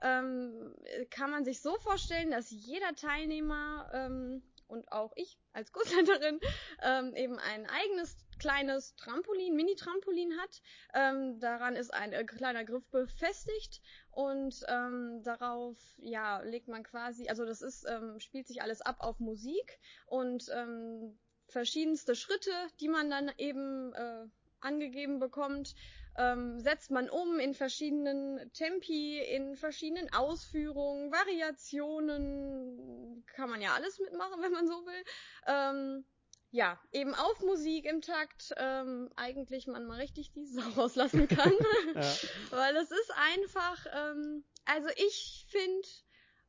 Ähm, 0.00 0.72
kann 1.10 1.30
man 1.30 1.44
sich 1.44 1.60
so 1.60 1.76
vorstellen, 1.80 2.30
dass 2.30 2.50
jeder 2.50 2.94
Teilnehmer 2.94 3.90
ähm, 3.92 4.42
und 4.68 4.90
auch 4.92 5.12
ich 5.16 5.38
als 5.52 5.72
Kursleiterin 5.72 6.40
ähm, 6.82 7.14
eben 7.14 7.38
ein 7.38 7.66
eigenes 7.66 8.16
kleines 8.38 8.94
Trampolin, 8.96 9.56
Mini-Trampolin 9.56 10.38
hat. 10.38 10.62
Ähm, 10.94 11.40
daran 11.40 11.74
ist 11.74 11.92
ein 11.92 12.12
äh, 12.12 12.24
kleiner 12.24 12.64
Griff 12.64 12.86
befestigt 12.90 13.80
und 14.10 14.64
ähm, 14.68 15.22
darauf 15.24 15.76
ja 15.98 16.40
legt 16.42 16.68
man 16.68 16.84
quasi, 16.84 17.28
also 17.28 17.44
das 17.44 17.62
ist 17.62 17.84
ähm, 17.88 18.20
spielt 18.20 18.46
sich 18.46 18.62
alles 18.62 18.80
ab 18.80 18.98
auf 19.00 19.18
Musik 19.18 19.80
und 20.06 20.48
ähm, 20.54 21.18
verschiedenste 21.48 22.14
Schritte, 22.14 22.52
die 22.80 22.88
man 22.88 23.10
dann 23.10 23.32
eben 23.38 23.92
äh, 23.94 24.26
angegeben 24.60 25.18
bekommt, 25.18 25.74
ähm, 26.18 26.60
setzt 26.60 26.90
man 26.90 27.08
um 27.08 27.38
in 27.38 27.54
verschiedenen 27.54 28.52
Tempi, 28.52 29.20
in 29.20 29.56
verschiedenen 29.56 30.12
Ausführungen, 30.12 31.10
Variationen, 31.12 33.24
kann 33.26 33.48
man 33.48 33.62
ja 33.62 33.74
alles 33.74 34.00
mitmachen, 34.00 34.38
wenn 34.42 34.52
man 34.52 34.66
so 34.66 34.84
will. 34.84 35.04
Ähm, 35.46 36.04
ja, 36.50 36.80
eben 36.92 37.14
auf 37.14 37.40
Musik 37.40 37.84
im 37.84 38.00
Takt, 38.00 38.54
ähm, 38.56 39.10
eigentlich 39.16 39.66
man 39.66 39.84
mal 39.86 40.00
richtig 40.00 40.32
die 40.32 40.46
Sau 40.46 40.68
rauslassen 40.76 41.28
kann. 41.28 41.52
Ja. 41.94 42.14
Weil 42.50 42.74
das 42.74 42.90
ist 42.90 43.12
einfach, 43.16 43.86
ähm, 43.94 44.44
also 44.64 44.88
ich 44.96 45.46
finde, 45.48 45.86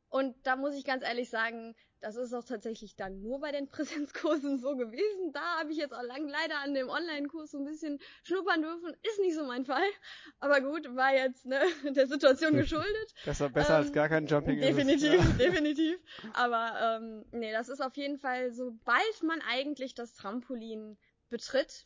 und 0.09 0.35
da 0.45 0.55
muss 0.55 0.75
ich 0.75 0.85
ganz 0.85 1.03
ehrlich 1.03 1.29
sagen, 1.29 1.75
das 2.01 2.15
ist 2.15 2.33
auch 2.33 2.43
tatsächlich 2.43 2.95
dann 2.95 3.21
nur 3.21 3.39
bei 3.39 3.51
den 3.51 3.67
Präsenzkursen 3.69 4.59
so 4.59 4.75
gewesen. 4.75 5.31
Da 5.33 5.59
habe 5.59 5.71
ich 5.71 5.77
jetzt 5.77 5.93
auch 5.93 6.03
lang 6.03 6.27
leider 6.27 6.59
an 6.59 6.73
dem 6.73 6.89
Online-Kurs 6.89 7.51
so 7.51 7.57
ein 7.57 7.65
bisschen 7.65 7.99
schnuppern 8.23 8.61
dürfen. 8.61 8.95
Ist 9.03 9.19
nicht 9.19 9.35
so 9.35 9.43
mein 9.45 9.65
Fall. 9.65 9.87
Aber 10.39 10.61
gut, 10.61 10.95
war 10.95 11.13
jetzt 11.13 11.45
ne, 11.45 11.59
der 11.95 12.07
Situation 12.07 12.53
geschuldet. 12.57 13.13
Besser, 13.25 13.49
besser 13.49 13.75
als 13.75 13.87
Ähm, 13.87 13.93
gar 13.93 14.09
kein 14.09 14.27
Jumping. 14.27 14.59
ist. 14.59 14.67
Definitiv, 14.67 15.13
Ja. 15.13 15.23
definitiv. 15.37 15.99
Aber 16.33 16.99
ähm, 17.01 17.25
nee, 17.31 17.51
das 17.51 17.69
ist 17.69 17.81
auf 17.81 17.95
jeden 17.97 18.17
Fall, 18.17 18.51
sobald 18.51 19.23
man 19.23 19.41
eigentlich 19.41 19.93
das 19.95 20.13
Trampolin 20.13 20.97
betritt, 21.29 21.85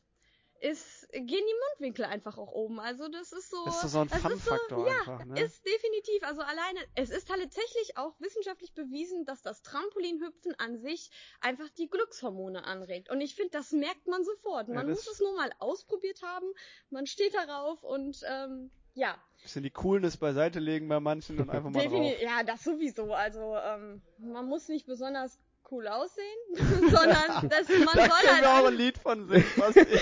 ist, 0.64 1.10
gehen 1.12 1.28
die 1.28 1.56
Mundwinkel 1.70 2.06
einfach 2.06 2.38
auch 2.38 2.52
oben. 2.52 2.80
Also 2.80 3.10
das 3.10 3.34
ist 3.34 3.50
so. 3.50 3.58
Das 3.66 3.76
ist 3.76 3.82
so, 3.82 3.88
so 3.90 4.00
ein 4.00 4.08
das 4.08 4.18
ist 4.18 4.24
Fun-Faktor 4.24 4.88
ja, 4.88 4.94
einfach, 5.00 5.26
ne? 5.26 5.42
Ist 5.44 5.66
definitiv, 5.66 6.24
also 6.24 6.42
alleine, 6.42 6.80
es 6.96 7.10
ist 7.10 7.28
tatsächlich 7.28 7.98
auch 7.98 8.14
wissenschaftlich 8.20 8.74
bewiesen, 8.74 9.26
dass 9.26 9.42
das 9.42 9.62
Trampolinhüpfen 9.62 10.58
an 10.60 10.78
sich 10.78 11.12
einfach 11.42 11.68
die 11.78 11.90
Glückshormone 11.90 12.64
anregt. 12.64 13.10
Und 13.12 13.20
ich 13.20 13.36
finde, 13.36 13.52
das 13.52 13.74
merkt 13.74 14.08
man 14.08 14.24
sofort. 14.24 14.70
Ja, 14.70 14.76
Man 14.76 14.88
das- 14.88 15.00
muss 15.00 15.14
es 15.14 15.20
nur 15.20 15.36
mal 15.36 15.52
ausprobiert 15.60 16.22
haben, 16.24 16.46
man 16.90 17.08
steht 17.08 17.34
darauf 17.34 17.84
und 17.84 18.22
ähm, 18.26 18.72
ja, 18.94 19.18
Bisschen 19.42 19.64
die 19.64 19.72
Coolness 19.72 20.16
beiseite 20.16 20.60
legen 20.60 20.88
bei 20.88 21.02
manchen 21.02 21.38
und 21.42 21.50
einfach 21.50 21.70
mal 21.70 21.82
drauf. 21.82 21.92
Definitiv, 21.92 22.22
ja, 22.22 22.44
das 22.44 22.64
sowieso. 22.64 23.14
Also 23.14 23.58
ähm, 23.58 24.02
man 24.20 24.46
muss 24.46 24.70
nicht 24.70 24.86
besonders 24.86 25.38
cool 25.74 25.88
aussehen, 25.90 26.56
sondern 26.92 27.50
das, 27.50 27.68
man 27.86 27.96
Da 27.96 28.06
soll 28.08 28.20
können 28.22 28.42
wir 28.42 28.50
auch 28.50 28.54
halt 28.58 28.68
ein 28.68 28.78
Lied 28.78 28.98
von 29.00 29.28
singen. 29.28 29.46
Basti. 29.58 29.86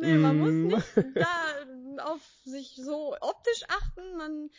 nee, 0.00 0.16
man 0.18 0.36
Mm. 0.36 0.36
muss 0.36 0.62
nicht 0.62 0.86
da 1.14 2.04
auf 2.12 2.20
sich 2.44 2.74
so 2.76 3.16
optisch 3.20 3.62
achten. 3.68 4.16
Man 4.16 4.50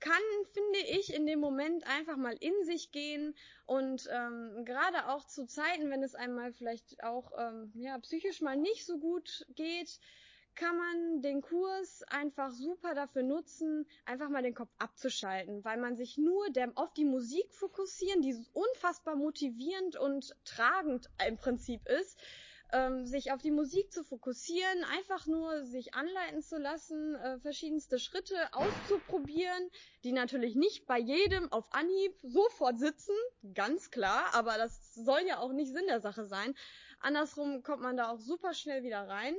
kann, 0.00 0.22
finde 0.52 0.78
ich, 0.90 1.14
in 1.14 1.26
dem 1.26 1.40
Moment 1.40 1.86
einfach 1.86 2.16
mal 2.16 2.36
in 2.38 2.52
sich 2.64 2.92
gehen 2.92 3.34
und 3.64 4.08
ähm, 4.12 4.64
gerade 4.64 5.08
auch 5.08 5.24
zu 5.26 5.46
Zeiten, 5.46 5.90
wenn 5.90 6.02
es 6.02 6.14
einmal 6.14 6.52
vielleicht 6.52 7.02
auch 7.02 7.32
ähm, 7.38 7.72
ja 7.76 7.98
psychisch 8.00 8.40
mal 8.42 8.56
nicht 8.56 8.84
so 8.84 8.98
gut 8.98 9.46
geht, 9.54 9.98
kann 10.56 10.76
man 10.76 11.22
den 11.22 11.42
Kurs 11.42 12.02
einfach 12.04 12.50
super 12.50 12.94
dafür 12.94 13.22
nutzen, 13.22 13.86
einfach 14.06 14.28
mal 14.30 14.42
den 14.42 14.54
Kopf 14.54 14.70
abzuschalten, 14.78 15.64
weil 15.64 15.78
man 15.78 15.96
sich 15.96 16.18
nur 16.18 16.46
auf 16.74 16.92
die 16.94 17.04
Musik 17.04 17.54
fokussieren, 17.54 18.22
die 18.22 18.34
unfassbar 18.54 19.16
motivierend 19.16 19.96
und 19.96 20.34
tragend 20.44 21.08
im 21.28 21.36
Prinzip 21.36 21.86
ist, 21.86 22.18
ähm, 22.72 23.06
sich 23.06 23.32
auf 23.32 23.42
die 23.42 23.50
Musik 23.50 23.92
zu 23.92 24.02
fokussieren, 24.02 24.84
einfach 24.96 25.26
nur 25.26 25.64
sich 25.64 25.94
anleiten 25.94 26.42
zu 26.42 26.58
lassen, 26.58 27.14
äh, 27.14 27.38
verschiedenste 27.38 27.98
Schritte 27.98 28.34
auszuprobieren, 28.52 29.70
die 30.04 30.12
natürlich 30.12 30.56
nicht 30.56 30.86
bei 30.86 30.98
jedem 30.98 31.52
auf 31.52 31.66
Anhieb 31.72 32.18
sofort 32.22 32.80
sitzen, 32.80 33.14
ganz 33.54 33.90
klar, 33.90 34.34
aber 34.34 34.56
das 34.56 34.94
soll 34.94 35.20
ja 35.28 35.38
auch 35.38 35.52
nicht 35.52 35.72
Sinn 35.72 35.86
der 35.86 36.00
Sache 36.00 36.24
sein. 36.24 36.54
Andersrum 36.98 37.62
kommt 37.62 37.82
man 37.82 37.96
da 37.96 38.10
auch 38.10 38.20
super 38.20 38.54
schnell 38.54 38.82
wieder 38.82 39.06
rein 39.06 39.36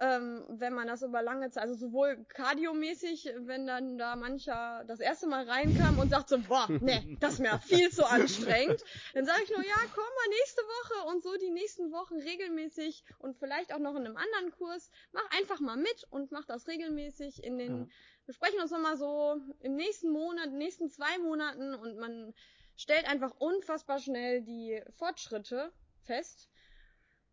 ähm, 0.00 0.44
wenn 0.48 0.72
man 0.72 0.86
das 0.88 1.02
über 1.02 1.22
lange 1.22 1.50
Zeit, 1.50 1.64
also 1.64 1.74
sowohl 1.74 2.24
kardiomäßig, 2.28 3.34
wenn 3.40 3.66
dann 3.66 3.98
da 3.98 4.16
mancher 4.16 4.82
das 4.86 4.98
erste 4.98 5.26
Mal 5.26 5.46
reinkam 5.48 5.98
und 5.98 6.08
sagt 6.08 6.30
so, 6.30 6.38
boah, 6.38 6.66
nee, 6.80 7.16
das 7.20 7.34
ist 7.34 7.38
mir 7.40 7.58
viel 7.60 7.90
zu 7.90 8.06
anstrengend, 8.06 8.82
dann 9.12 9.26
sage 9.26 9.40
ich 9.44 9.50
nur, 9.50 9.62
ja, 9.62 9.76
komm 9.94 10.04
mal 10.04 10.28
nächste 10.30 10.62
Woche 10.62 11.08
und 11.14 11.22
so 11.22 11.36
die 11.36 11.50
nächsten 11.50 11.92
Wochen 11.92 12.16
regelmäßig 12.18 13.04
und 13.18 13.36
vielleicht 13.36 13.74
auch 13.74 13.78
noch 13.78 13.94
in 13.94 14.06
einem 14.06 14.16
anderen 14.16 14.50
Kurs, 14.52 14.90
mach 15.12 15.28
einfach 15.38 15.60
mal 15.60 15.76
mit 15.76 16.06
und 16.10 16.32
mach 16.32 16.46
das 16.46 16.66
regelmäßig 16.66 17.44
in 17.44 17.58
den, 17.58 17.80
Ja. 17.82 17.86
wir 18.24 18.34
sprechen 18.34 18.60
uns 18.60 18.70
nochmal 18.70 18.96
so 18.96 19.36
im 19.60 19.76
nächsten 19.76 20.10
Monat, 20.10 20.50
nächsten 20.50 20.88
zwei 20.88 21.18
Monaten 21.18 21.74
und 21.74 21.98
man 21.98 22.32
stellt 22.76 23.06
einfach 23.06 23.34
unfassbar 23.38 23.98
schnell 23.98 24.40
die 24.40 24.82
Fortschritte 24.96 25.70
fest. 26.04 26.48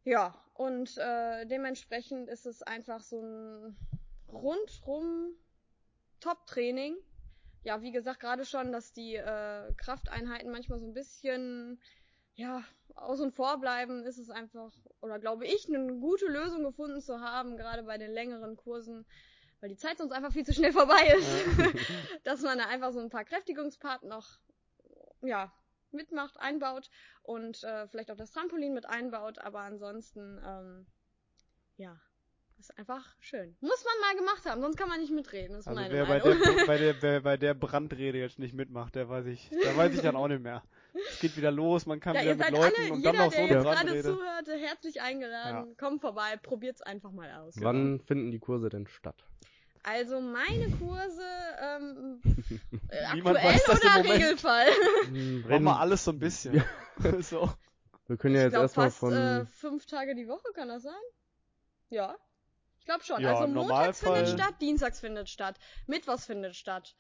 Ja, 0.08 0.34
und 0.54 0.98
äh, 1.00 1.46
dementsprechend 1.48 2.30
ist 2.30 2.46
es 2.46 2.64
einfach 2.64 3.02
so 3.02 3.20
ein 3.20 3.76
rundrum 4.30 5.34
Top-Training. 6.22 6.96
Ja, 7.66 7.82
wie 7.82 7.92
gesagt, 7.92 8.22
gerade 8.22 8.46
schon, 8.46 8.72
dass 8.72 8.94
die 8.94 9.16
äh, 9.16 9.74
Krafteinheiten 9.74 10.50
manchmal 10.50 10.80
so 10.80 10.86
ein 10.86 10.94
bisschen 10.94 11.82
ja, 12.36 12.64
aus 12.96 13.20
und 13.20 13.34
vor 13.34 13.60
bleiben, 13.60 14.06
ist 14.06 14.18
es 14.18 14.30
einfach, 14.30 14.72
oder 15.02 15.20
glaube 15.20 15.46
ich, 15.46 15.68
eine 15.68 16.00
gute 16.00 16.28
Lösung 16.28 16.64
gefunden 16.64 17.02
zu 17.02 17.20
haben, 17.20 17.58
gerade 17.58 17.84
bei 17.84 17.98
den 17.98 18.14
längeren 18.14 18.56
Kursen, 18.56 19.06
weil 19.60 19.68
die 19.68 19.76
Zeit 19.76 19.98
sonst 19.98 20.14
einfach 20.14 20.32
viel 20.32 20.46
zu 20.46 20.54
schnell 20.54 20.72
vorbei 20.72 21.18
ist. 21.18 21.84
dass 22.24 22.44
man 22.44 22.60
da 22.60 22.68
einfach 22.68 22.94
so 22.94 23.02
ein 23.02 23.10
paar 23.10 23.26
Kräftigungspart 23.26 24.04
noch, 24.04 24.40
ja, 25.22 25.52
mitmacht, 25.92 26.40
einbaut 26.40 26.90
und 27.24 27.64
äh, 27.64 27.88
vielleicht 27.88 28.12
auch 28.12 28.18
das 28.18 28.32
Trampolin 28.32 28.74
mit 28.74 28.86
einbaut, 28.86 29.40
aber 29.40 29.62
ansonsten, 29.62 30.42
ähm, 30.46 30.88
ja, 31.78 32.00
ist 32.60 32.78
einfach 32.78 33.16
schön. 33.20 33.56
Muss 33.62 33.86
man 33.86 34.02
mal 34.02 34.20
gemacht 34.20 34.46
haben, 34.46 34.62
sonst 34.62 34.78
kann 34.78 34.90
man 34.90 35.00
nicht 35.00 35.14
mitreden, 35.14 35.58
ist 35.58 35.68
Also 35.68 35.80
meine 35.80 35.94
wer 35.94 36.06
bei 36.06 36.20
der, 36.20 36.36
bei, 36.68 36.78
der, 36.78 37.02
wer 37.02 37.22
bei 37.22 37.38
der 37.38 37.54
Brandrede 37.54 38.18
jetzt 38.18 38.40
nicht 38.40 38.54
mitmacht, 38.54 38.96
der 38.96 39.10
weiß 39.10 39.28
ich, 39.28 39.50
da 39.64 39.78
weiß 39.78 39.94
ich 39.94 40.02
dann 40.02 40.16
auch 40.16 40.28
nicht 40.28 40.42
mehr. 40.42 40.64
Es 41.12 41.20
geht 41.20 41.38
wieder 41.38 41.52
los, 41.52 41.86
man 41.86 42.00
kann 42.00 42.16
ja, 42.16 42.22
wieder 42.22 42.32
ihr 42.32 42.38
mit 42.38 42.50
Leuten 42.50 42.82
alle, 42.82 42.94
und 42.94 43.00
jeder, 43.00 43.12
dann 43.14 43.26
noch 43.26 43.32
so 43.32 43.38
der 43.38 43.44
eine 43.46 43.54
jetzt 43.54 43.64
gerade 43.64 43.86
Brandrede. 43.86 44.04
zuhört, 44.04 44.48
herzlich 44.48 45.02
eingeladen. 45.02 45.78
Kommt 45.78 46.02
vorbei, 46.02 46.38
probiert's 46.42 46.82
einfach 46.82 47.12
mal 47.12 47.32
aus. 47.34 47.56
Wann 47.60 48.00
finden 48.00 48.32
die 48.32 48.40
Kurse 48.40 48.70
denn 48.70 48.88
statt? 48.88 49.24
Also 49.84 50.20
meine 50.20 50.70
Kurse, 50.72 51.24
äh, 52.52 53.14
Niemand 53.16 53.38
aktuell 53.38 53.54
weiß 53.56 53.64
das 53.66 53.80
im 53.82 53.88
oder 53.88 53.98
Moment. 53.98 54.14
Regelfall? 54.24 54.68
Hm, 55.06 55.42
Machen 55.42 55.52
reden- 55.52 55.64
wir 55.66 55.80
alles 55.80 56.04
so 56.04 56.12
ein 56.12 56.20
bisschen. 56.20 56.64
so. 57.22 57.50
wir 58.08 58.18
können 58.18 58.36
ja 58.36 58.42
jetzt 58.44 58.54
erstmal 58.54 58.92
von. 58.92 59.14
äh, 59.14 59.46
fünf 59.46 59.86
Tage 59.86 60.16
die 60.16 60.28
Woche, 60.28 60.52
kann 60.54 60.68
das 60.70 60.84
sein? 60.84 60.94
Ja. 61.90 62.16
Ich 62.80 62.86
glaube 62.86 63.04
schon. 63.04 63.22
Ja, 63.22 63.32
also 63.34 63.44
im 63.46 63.54
montags 63.54 64.02
Normalfall- 64.04 64.26
findet 64.26 64.40
statt, 64.42 64.56
dienstags 64.62 65.00
findet 65.00 65.30
statt, 65.30 65.56
mittwochs 65.88 66.26
findet 66.26 66.56
statt. 66.56 66.96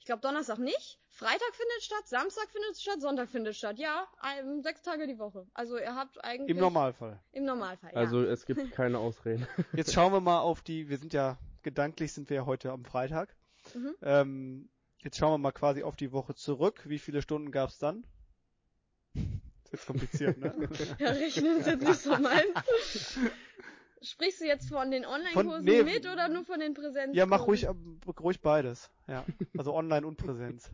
Ich 0.00 0.06
glaube 0.06 0.22
Donnerstag 0.22 0.58
nicht. 0.58 0.98
Freitag 1.10 1.52
findet 1.54 1.82
statt, 1.82 2.06
Samstag 2.06 2.48
findet 2.50 2.78
statt, 2.80 3.00
Sonntag 3.00 3.28
findet 3.28 3.56
statt. 3.56 3.78
Ja, 3.78 4.06
ein, 4.20 4.62
sechs 4.62 4.82
Tage 4.82 5.06
die 5.06 5.18
Woche. 5.18 5.46
Also 5.52 5.76
ihr 5.76 5.94
habt 5.94 6.22
eigentlich 6.24 6.50
Im 6.56 6.58
Normalfall. 6.62 7.20
im 7.32 7.44
Normalfall. 7.44 7.90
Ja. 7.92 7.98
also 7.98 8.22
es 8.22 8.46
gibt 8.46 8.70
keine 8.72 8.98
Ausreden. 8.98 9.46
Jetzt 9.72 9.92
schauen 9.92 10.12
wir 10.12 10.20
mal 10.20 10.38
auf 10.38 10.62
die, 10.62 10.88
wir 10.88 10.96
sind 10.98 11.12
ja, 11.12 11.36
gedanklich 11.62 12.12
sind 12.12 12.30
wir 12.30 12.36
ja 12.36 12.46
heute 12.46 12.70
am 12.70 12.84
Freitag. 12.84 13.34
Mhm. 13.74 13.94
Ähm, 14.02 14.68
jetzt 14.98 15.16
schauen 15.16 15.32
wir 15.32 15.38
mal 15.38 15.52
quasi 15.52 15.82
auf 15.82 15.96
die 15.96 16.12
Woche 16.12 16.34
zurück. 16.34 16.82
Wie 16.86 16.98
viele 16.98 17.22
Stunden 17.22 17.50
gab 17.50 17.70
es 17.70 17.78
dann? 17.78 18.04
Das 19.70 19.80
wird 19.80 19.86
kompliziert, 19.86 20.38
ne? 20.38 20.68
Ja, 20.98 21.10
rechnen 21.10 21.58
ist 21.58 21.66
jetzt 21.66 21.86
nicht 21.86 22.00
so 22.00 22.16
meins. 22.16 23.18
Sprichst 24.00 24.40
du 24.40 24.46
jetzt 24.46 24.70
von 24.70 24.90
den 24.90 25.04
Online-Kursen 25.04 25.62
nee, 25.62 25.82
mit 25.82 26.06
oder 26.06 26.28
nur 26.28 26.44
von 26.44 26.58
den 26.58 26.72
Präsenz? 26.72 27.14
ja, 27.14 27.26
mach 27.26 27.46
ruhig, 27.46 27.64
ähm, 27.64 28.00
ruhig 28.18 28.40
beides. 28.40 28.90
Ja, 29.08 29.26
also 29.58 29.74
online 29.74 30.06
und 30.06 30.16
Präsenz. 30.16 30.70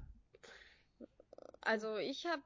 Also 1.60 1.96
ich 1.96 2.24
habe 2.26 2.42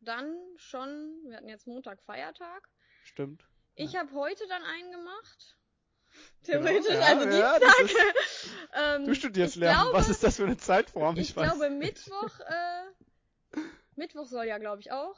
dann 0.00 0.36
schon, 0.56 1.22
wir 1.26 1.36
hatten 1.36 1.48
jetzt 1.48 1.66
Montag 1.66 2.02
Feiertag. 2.02 2.68
Stimmt. 3.04 3.48
Ich 3.76 3.96
habe 3.96 4.12
heute 4.12 4.46
dann 4.48 4.62
einen 4.62 4.90
gemacht. 4.90 5.56
Genau, 6.44 6.64
Theoretisch, 6.64 6.94
ja, 6.94 7.00
also 7.00 7.28
ja, 7.28 7.58
das 7.58 7.76
Dienstag. 7.76 8.14
Ähm, 8.96 9.06
Du 9.06 9.14
studierst 9.14 9.54
ich 9.56 9.60
Lernen. 9.60 9.80
Glaube, 9.82 9.98
Was 9.98 10.08
ist 10.08 10.22
das 10.22 10.36
für 10.36 10.44
eine 10.44 10.56
Zeitform? 10.56 11.16
ich 11.16 11.36
weiß. 11.36 11.52
glaube 11.52 11.70
Mittwoch, 11.70 12.40
äh, 12.40 13.60
Mittwoch 13.96 14.26
soll 14.26 14.44
ja, 14.46 14.58
glaube 14.58 14.80
ich, 14.80 14.92
auch 14.92 15.16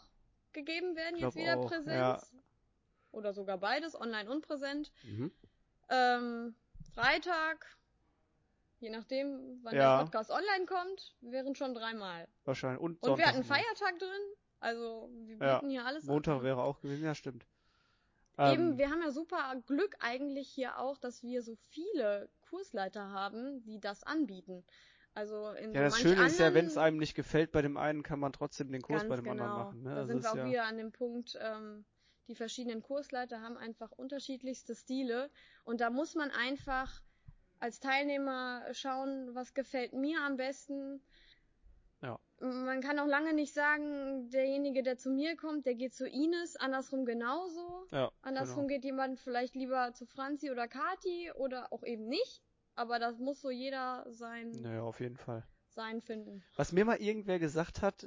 gegeben 0.53 0.97
werden, 0.97 1.17
Ich 1.17 1.23
jetzt 1.23 1.37
wieder 1.37 1.59
auch, 1.59 1.67
Präsenz. 1.67 1.97
ja. 1.99 2.23
Oder 3.11 3.33
sogar 3.33 3.59
beides, 3.59 3.99
online 3.99 4.31
und 4.31 4.43
präsent. 4.47 4.93
Mhm. 5.03 5.33
Ähm, 5.88 6.55
Freitag, 6.95 7.67
je 8.81 8.91
nachdem, 8.91 9.61
wann 9.62 9.75
Ja. 9.75 9.97
der 9.99 10.05
Podcast 10.05 10.31
online 10.31 10.67
kommt, 10.67 11.17
wären 11.21 11.55
schon 11.55 11.75
dreimal. 11.75 12.29
Wahrscheinlich. 12.45 12.81
Und, 12.81 13.03
Und 13.03 13.19
wir 13.19 13.27
hatten. 13.27 13.45
Feiertag 13.45 13.99
drin, 13.99 14.11
also 14.61 15.09
wir 15.12 15.38
bieten 15.38 15.45
Ja, 15.45 15.61
hier 15.67 15.87
alles 15.87 16.05
Montag 16.05 16.38
an. 16.38 16.43
wäre 16.43 16.62
auch 16.62 16.81
gewesen, 16.81 17.05
ja, 17.05 17.14
stimmt. 17.14 17.47
Eben, 18.38 18.73
Ähm, 18.73 18.79
wir 18.79 18.91
haben 18.91 19.03
ja 19.03 19.11
super 19.11 19.57
Glück 19.67 19.97
eigentlich 20.01 20.49
hier 20.49 20.79
auch, 20.79 20.99
dass 20.99 21.23
wir 21.23 21.43
so 21.43 21.57
viele 21.71 22.29
Kursleiter 22.49 23.11
haben, 23.11 23.63
die 23.65 23.81
das 23.81 24.03
anbieten. 24.03 24.65
Also 25.15 25.51
in 25.53 25.75
ja, 25.75 25.83
das 25.83 25.99
Schöne 25.99 26.27
ist 26.27 26.39
ja, 26.39 26.47
wenn 26.47 26.49
anderen- 26.49 26.67
es 26.67 26.77
einem 26.79 26.97
nicht 26.99 27.15
gefällt 27.15 27.51
bei 27.51 27.63
dem 27.63 27.77
einen, 27.77 28.03
kann 28.03 28.21
man 28.21 28.33
trotzdem 28.33 28.71
den 28.71 28.83
Kurs 28.83 29.07
bei 29.09 29.17
dem 29.17 29.25
genau. 29.25 29.45
anderen 29.45 29.59
machen. 29.65 29.83
Ne? 29.83 29.91
Da 29.91 29.97
Also 29.97 30.13
sind 30.13 30.23
wir 30.23 30.33
auch 30.33 30.37
ja, 30.37 30.47
wieder 30.47 30.65
an 30.67 30.77
dem 30.77 30.93
Punkt, 30.93 31.37
ähm, 31.41 31.85
die 32.29 32.35
verschiedenen 32.35 32.83
Kursleiter 32.83 33.41
haben 33.41 33.57
einfach 33.57 33.91
unterschiedlichste 33.91 34.75
Stile 34.75 35.31
und 35.65 35.81
da 35.81 35.91
muss 35.91 36.15
man 36.15 36.31
einfach 36.31 37.03
als 37.59 37.81
Teilnehmer 37.81 38.63
schauen, 38.73 39.35
was 39.35 39.55
gefällt 39.55 39.93
mir 39.93 40.21
am 40.23 40.37
besten. 40.37 41.03
Man 42.40 42.81
kann 42.81 42.98
auch 43.01 43.07
lange 43.07 43.35
nicht 43.35 43.53
sagen, 43.53 44.31
derjenige, 44.31 44.83
der 44.85 44.96
zu 44.96 45.11
mir 45.11 45.37
kommt, 45.37 45.66
der 45.66 45.74
geht 45.74 45.92
zu 45.94 46.07
Ines, 46.09 46.55
andersrum 46.57 47.05
genauso. 47.05 47.87
ja, 47.90 48.12
Andersrum 48.22 48.68
genau. 48.68 48.77
geht 48.77 48.85
jemand 48.85 49.18
vielleicht 49.20 49.57
lieber 49.57 49.92
zu 49.92 50.07
Franzi 50.07 50.51
oder 50.51 50.68
Kati 50.68 51.33
oder 51.35 51.72
auch 51.72 51.83
eben 51.83 52.07
nicht. 52.09 52.42
Aber 52.77 53.01
das 53.01 53.18
muss 53.18 53.40
so 53.40 53.51
jeder 53.51 54.07
sein, 54.11 54.51
Naja, 54.53 54.83
auf 54.83 55.01
jeden 55.01 55.16
Fall. 55.16 55.42
sein 55.70 56.01
finden. 56.01 56.44
Was 56.55 56.70
mir 56.70 56.85
mal 56.85 56.98
irgendwer 57.01 57.40
gesagt 57.40 57.83
hat, 57.83 58.07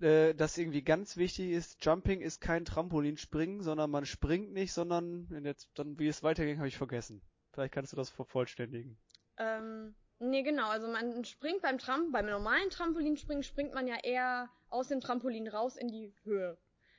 äh, 0.00 0.34
dass 0.34 0.58
irgendwie 0.58 0.82
ganz 0.82 1.16
wichtig 1.16 1.50
ist, 1.52 1.82
Jumping 1.82 2.20
ist 2.20 2.40
kein 2.42 2.66
Trampolinspringen, 2.66 3.62
sondern 3.62 3.90
man 3.90 4.04
springt 4.04 4.52
nicht, 4.52 4.74
sondern 4.74 5.28
jetzt 5.44 5.70
dann 5.74 5.98
wie 5.98 6.08
es 6.08 6.22
weiterging, 6.22 6.58
habe 6.58 6.68
ich 6.68 6.76
vergessen. 6.76 7.22
Vielleicht 7.52 7.72
kannst 7.72 7.92
du 7.92 7.96
das 7.96 8.10
vervollständigen. 8.10 8.98
Ähm, 9.38 9.94
nee, 10.22 10.42
genau. 10.42 10.68
Also 10.68 10.88
man 10.88 11.24
springt 11.24 11.62
beim 11.62 11.78
Tram, 11.78 12.12
beim 12.12 12.26
normalen 12.26 12.70
Trampolinspringen 12.70 13.42
springt 13.42 13.74
man 13.74 13.86
ja 13.86 13.96
eher 14.02 14.48
aus 14.70 14.88
dem 14.88 15.00
Trampolin 15.00 15.48
raus 15.48 15.76
in 15.76 15.88
die 15.88 16.14
Höhe. 16.24 16.56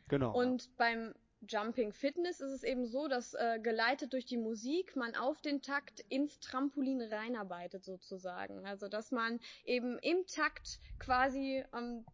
Genau. 0.10 0.38
Und 0.38 0.76
beim 0.78 1.14
Jumping 1.48 1.92
Fitness 1.92 2.40
ist 2.40 2.52
es 2.52 2.64
eben 2.64 2.86
so, 2.86 3.08
dass 3.08 3.34
äh, 3.34 3.60
geleitet 3.62 4.14
durch 4.14 4.26
die 4.26 4.38
Musik 4.38 4.96
man 4.96 5.16
auf 5.16 5.42
den 5.42 5.62
Takt 5.62 6.00
ins 6.10 6.40
Trampolin 6.40 7.02
reinarbeitet 7.02 7.84
sozusagen. 7.84 8.66
Also 8.66 8.88
dass 8.88 9.12
man 9.12 9.40
eben 9.66 9.98
im 10.00 10.26
Takt 10.28 10.80
quasi 11.00 11.66
am 11.72 12.06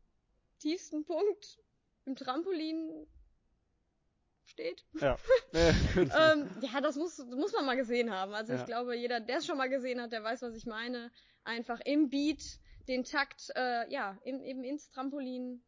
tiefsten 0.59 1.05
Punkt 1.05 1.59
im 2.05 2.15
Trampolin 2.15 3.07
steht. 4.59 4.85
ja. 4.99 5.17
Äh, 5.53 5.69
ähm, 5.95 6.49
ja, 6.61 6.81
das 6.81 6.95
muss, 6.95 7.17
muss 7.17 7.53
man 7.53 7.65
mal 7.65 7.77
gesehen 7.77 8.11
haben. 8.11 8.33
Also 8.33 8.53
Ja. 8.53 8.59
ich 8.59 8.65
glaube, 8.65 8.95
jeder, 8.95 9.19
der 9.19 9.37
es 9.37 9.45
schon 9.45 9.57
mal 9.57 9.69
gesehen 9.69 10.01
hat, 10.01 10.11
der 10.11 10.23
weiß, 10.23 10.41
was 10.41 10.55
ich 10.55 10.65
meine. 10.65 11.11
Einfach 11.43 11.79
im 11.85 12.09
Beat 12.09 12.59
den 12.87 13.03
Takt, 13.03 13.51
äh, 13.55 13.91
ja, 13.91 14.17
im, 14.23 14.41
eben 14.43 14.63
ins 14.63 14.89
Trampolin 14.91 15.63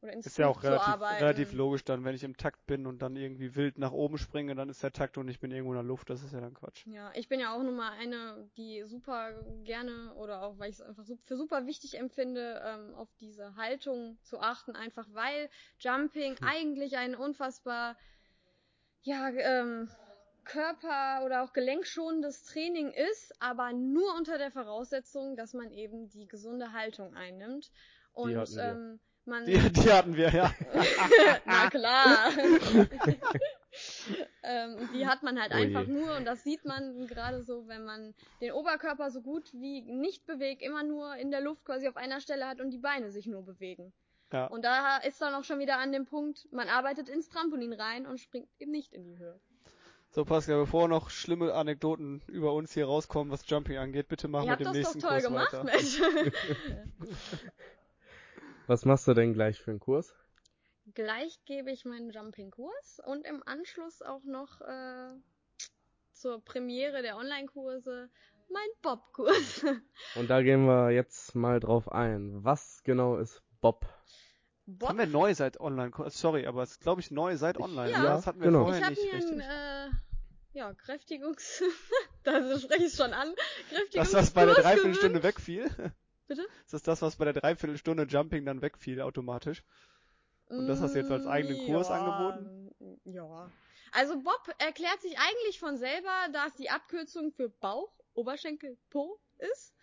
oder 0.00 0.12
ins 0.12 0.26
ist 0.26 0.38
ja 0.38 0.46
auch 0.46 0.62
Beat 0.62 0.70
relativ, 0.70 1.00
relativ 1.20 1.52
logisch 1.52 1.84
dann, 1.84 2.04
wenn 2.04 2.14
ich 2.14 2.24
im 2.24 2.36
Takt 2.36 2.66
bin 2.66 2.86
und 2.86 3.02
dann 3.02 3.16
irgendwie 3.16 3.54
wild 3.54 3.78
nach 3.78 3.92
oben 3.92 4.16
springe, 4.18 4.54
dann 4.54 4.68
ist 4.68 4.82
der 4.82 4.92
Takt 4.92 5.18
und 5.18 5.28
ich 5.28 5.40
bin 5.40 5.50
irgendwo 5.50 5.72
in 5.72 5.76
der 5.76 5.84
Luft, 5.84 6.08
das 6.08 6.22
ist 6.22 6.32
ja 6.32 6.40
dann 6.40 6.54
Quatsch. 6.54 6.86
Ja, 6.86 7.12
ich 7.14 7.28
bin 7.28 7.38
ja 7.38 7.54
auch 7.54 7.62
nun 7.62 7.76
mal 7.76 7.92
eine, 7.98 8.48
die 8.56 8.82
super 8.84 9.32
gerne 9.64 10.14
oder 10.14 10.42
auch, 10.42 10.58
weil 10.58 10.70
ich 10.70 10.76
es 10.76 10.80
einfach 10.80 11.04
für 11.24 11.36
super 11.36 11.66
wichtig 11.66 11.98
empfinde, 11.98 12.62
ähm, 12.64 12.94
auf 12.94 13.08
diese 13.20 13.56
Haltung 13.56 14.18
zu 14.22 14.40
achten, 14.40 14.74
einfach 14.74 15.06
weil 15.12 15.50
Jumping 15.80 16.36
Hm. 16.38 16.48
eigentlich 16.48 16.96
ein 16.96 17.14
unfassbar, 17.14 17.96
ja, 19.02 19.28
ähm, 19.30 19.88
Körper- 20.44 21.24
oder 21.24 21.42
auch 21.42 21.52
gelenkschonendes 21.52 22.44
Training 22.44 22.92
ist, 22.92 23.32
aber 23.40 23.72
nur 23.72 24.14
unter 24.16 24.38
der 24.38 24.50
Voraussetzung, 24.50 25.36
dass 25.36 25.54
man 25.54 25.70
eben 25.70 26.08
die 26.08 26.26
gesunde 26.26 26.72
Haltung 26.72 27.14
einnimmt. 27.14 27.70
Und 28.12 28.36
ähm, 28.58 28.98
man 29.24 29.46
Die, 29.46 29.58
die 29.58 29.92
hatten 29.92 30.16
wir, 30.16 30.30
ja. 30.30 30.52
Na 31.44 31.70
klar. 31.70 32.30
ähm, 34.42 34.88
die 34.94 35.06
hat 35.06 35.22
man 35.22 35.40
halt 35.40 35.52
Oh 35.54 35.58
je. 35.58 35.66
einfach 35.66 35.86
nur 35.86 36.16
und 36.16 36.24
das 36.24 36.42
sieht 36.42 36.64
man 36.64 37.06
gerade 37.06 37.44
so, 37.44 37.68
wenn 37.68 37.84
man 37.84 38.14
den 38.40 38.52
Oberkörper 38.52 39.10
so 39.10 39.22
gut 39.22 39.52
wie 39.52 39.82
nicht 39.82 40.26
bewegt, 40.26 40.62
immer 40.62 40.82
nur 40.82 41.14
in 41.16 41.30
der 41.30 41.40
Luft 41.40 41.64
quasi 41.64 41.86
auf 41.86 41.96
einer 41.96 42.20
Stelle 42.20 42.48
hat 42.48 42.60
und 42.60 42.70
die 42.70 42.78
Beine 42.78 43.12
sich 43.12 43.26
nur 43.26 43.44
bewegen. 43.44 43.92
Ja. 44.32 44.46
Und 44.46 44.64
da 44.64 44.98
ist 44.98 45.20
dann 45.20 45.34
auch 45.34 45.44
schon 45.44 45.58
wieder 45.58 45.78
an 45.78 45.92
dem 45.92 46.06
Punkt, 46.06 46.46
man 46.52 46.68
arbeitet 46.68 47.08
ins 47.08 47.28
Trampolin 47.28 47.72
rein 47.72 48.06
und 48.06 48.20
springt 48.20 48.48
eben 48.58 48.70
nicht 48.70 48.92
in 48.92 49.04
die 49.04 49.18
Höhe. 49.18 49.40
So, 50.12 50.24
Pascal, 50.24 50.58
bevor 50.58 50.88
noch 50.88 51.10
schlimme 51.10 51.54
Anekdoten 51.54 52.20
über 52.26 52.52
uns 52.52 52.72
hier 52.72 52.86
rauskommen, 52.86 53.32
was 53.32 53.48
Jumping 53.48 53.76
angeht, 53.76 54.08
bitte 54.08 54.26
machen 54.26 54.48
Ihr 54.48 54.58
wir 54.58 54.66
habt 54.66 54.76
den 54.76 54.82
das 54.82 54.92
doch 54.92 54.94
nächsten 54.94 55.00
toll 55.00 55.20
Kurs 55.20 55.22
gemacht, 55.22 55.52
weiter. 55.52 55.64
Mensch. 55.64 56.00
Was 58.66 58.84
machst 58.84 59.08
du 59.08 59.14
denn 59.14 59.34
gleich 59.34 59.60
für 59.60 59.70
einen 59.70 59.80
Kurs? 59.80 60.14
Gleich 60.94 61.44
gebe 61.44 61.70
ich 61.70 61.84
meinen 61.84 62.10
Jumping-Kurs 62.10 63.00
und 63.04 63.24
im 63.24 63.42
Anschluss 63.46 64.02
auch 64.02 64.24
noch 64.24 64.60
äh, 64.60 65.14
zur 66.12 66.44
Premiere 66.44 67.02
der 67.02 67.16
Online-Kurse 67.16 68.10
mein 68.48 68.68
Bob-Kurs. 68.82 69.64
Und 70.16 70.28
da 70.28 70.42
gehen 70.42 70.66
wir 70.66 70.90
jetzt 70.90 71.34
mal 71.34 71.60
drauf 71.60 71.90
ein. 71.90 72.42
Was 72.42 72.82
genau 72.82 73.16
ist 73.16 73.42
Bob? 73.60 73.86
Das 74.66 74.78
Bob, 74.78 74.88
haben 74.88 74.98
wir 74.98 75.06
neu 75.06 75.34
seit 75.34 75.60
online. 75.60 75.92
Sorry, 76.08 76.46
aber 76.46 76.62
es 76.62 76.72
ist, 76.72 76.80
glaube 76.80 77.00
ich, 77.00 77.10
neu 77.10 77.36
seit 77.36 77.58
online. 77.58 77.90
Ja. 77.90 78.00
oder? 78.00 78.08
Das 78.10 78.26
hatten 78.26 78.40
wir 78.40 78.46
Genau. 78.46 78.64
vorher 78.64 78.82
ich 78.82 78.88
nicht 78.90 79.04
mir 79.04 79.14
richtig. 79.14 79.32
einen 79.32 79.40
äh, 79.40 79.90
ja, 80.52 80.74
Kräftigungs... 80.74 81.62
da 82.24 82.58
spreche 82.58 82.84
ich 82.84 82.94
schon 82.94 83.12
an. 83.12 83.34
das, 83.92 84.12
was 84.14 84.30
bei 84.30 84.44
der 84.44 84.54
Dreiviertelstunde 84.54 85.22
wegfiel. 85.22 85.68
Bitte? 86.28 86.46
Ist 86.64 86.74
das 86.74 86.82
das, 86.82 87.02
was 87.02 87.16
bei 87.16 87.24
der 87.24 87.34
Dreiviertelstunde 87.34 88.04
Jumping 88.04 88.44
dann 88.44 88.62
wegfiel 88.62 89.00
automatisch? 89.00 89.64
Und 90.46 90.66
das 90.66 90.80
hast 90.80 90.94
du 90.94 90.98
jetzt 90.98 91.10
als 91.10 91.26
eigenen 91.26 91.66
Kurs 91.66 91.88
ja, 91.88 91.96
angeboten? 91.96 92.70
Ja. 93.04 93.50
Also 93.92 94.20
Bob 94.20 94.54
erklärt 94.58 95.00
sich 95.00 95.16
eigentlich 95.18 95.58
von 95.58 95.76
selber, 95.76 96.28
da 96.32 96.46
es 96.46 96.54
die 96.54 96.70
Abkürzung 96.70 97.32
für 97.32 97.48
Bauch, 97.48 97.92
Oberschenkel, 98.14 98.76
Po 98.90 99.18
ist. 99.38 99.74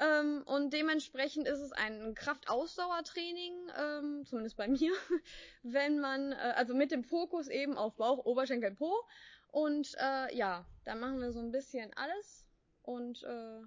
Ähm, 0.00 0.42
und 0.46 0.72
dementsprechend 0.72 1.46
ist 1.46 1.60
es 1.60 1.72
ein 1.72 2.14
Kraftausdauertraining, 2.14 3.52
ähm, 3.78 4.24
zumindest 4.26 4.56
bei 4.56 4.68
mir, 4.68 4.92
wenn 5.62 6.00
man, 6.00 6.32
äh, 6.32 6.54
also 6.56 6.74
mit 6.74 6.90
dem 6.90 7.04
Fokus 7.04 7.48
eben 7.48 7.76
auf 7.76 7.96
Bauch, 7.96 8.24
Oberschenkel, 8.24 8.74
Po. 8.74 8.92
Und 9.50 9.94
äh, 9.98 10.34
ja, 10.34 10.64
da 10.84 10.94
machen 10.94 11.20
wir 11.20 11.32
so 11.32 11.40
ein 11.40 11.52
bisschen 11.52 11.92
alles 11.94 12.46
und 12.82 13.22
äh, 13.22 13.60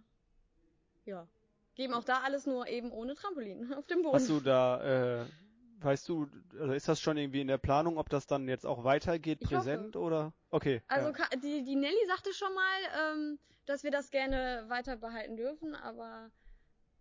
ja, 1.06 1.28
geben 1.76 1.94
auch 1.94 2.04
da 2.04 2.22
alles 2.22 2.48
nur 2.48 2.68
eben 2.68 2.92
ohne 2.92 3.14
Trampolin 3.16 3.74
auf 3.78 3.86
dem 3.86 4.02
Boden. 4.02 4.16
Hast 4.16 4.30
du 4.30 4.40
da, 4.40 5.22
äh, 5.22 5.26
weißt 5.80 6.08
du, 6.10 6.28
also 6.60 6.74
ist 6.74 6.88
das 6.88 7.00
schon 7.00 7.18
irgendwie 7.18 7.42
in 7.42 7.48
der 7.48 7.58
Planung, 7.58 7.98
ob 7.98 8.10
das 8.10 8.28
dann 8.28 8.48
jetzt 8.48 8.66
auch 8.66 8.84
weitergeht, 8.84 9.40
Ich 9.42 9.50
präsent 9.50 9.96
oder? 9.96 10.34
Okay. 10.50 10.82
Also 10.88 11.10
ja. 11.10 11.28
Die, 11.38 11.64
die 11.64 11.76
Nelly 11.76 12.08
sagte 12.08 12.34
schon 12.34 12.54
mal, 12.54 13.14
ähm, 13.14 13.40
dass 13.66 13.84
wir 13.84 13.92
das 13.92 14.12
gerne 14.12 14.66
weiter 14.68 14.98
behalten 14.98 15.38
dürfen, 15.38 15.76
aber 15.76 16.32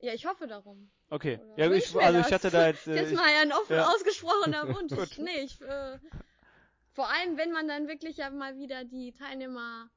ja, 0.01 0.13
ich 0.13 0.27
hoffe 0.27 0.47
darum. 0.47 0.91
Okay. 1.11 1.39
oder 1.55 1.65
Ja, 1.65 1.71
ich, 1.71 1.97
also 1.97 2.19
ich 2.19 2.25
das. 2.25 2.33
hatte 2.33 2.51
da 2.51 2.67
jetzt, 2.69 2.87
äh, 2.87 2.95
Jetzt 2.95 3.13
ich, 3.13 3.17
mal 3.17 3.25
ein 3.41 3.53
offen 3.53 3.77
ja. 3.77 3.89
ausgesprochener 3.89 4.69
Wunsch. 4.75 4.93
Ich, 4.93 5.19
nee, 5.19 5.41
ich, 5.41 5.61
äh, 5.63 5.99
vor 6.93 7.09
allem, 7.11 7.37
wenn 7.37 7.53
man 7.53 7.69
dann 7.69 7.89
wirklich 7.89 8.17
ja 8.17 8.31
mal 8.31 8.57
wieder 8.57 8.85
die 8.85 9.13
Teilnehmer 9.13 9.89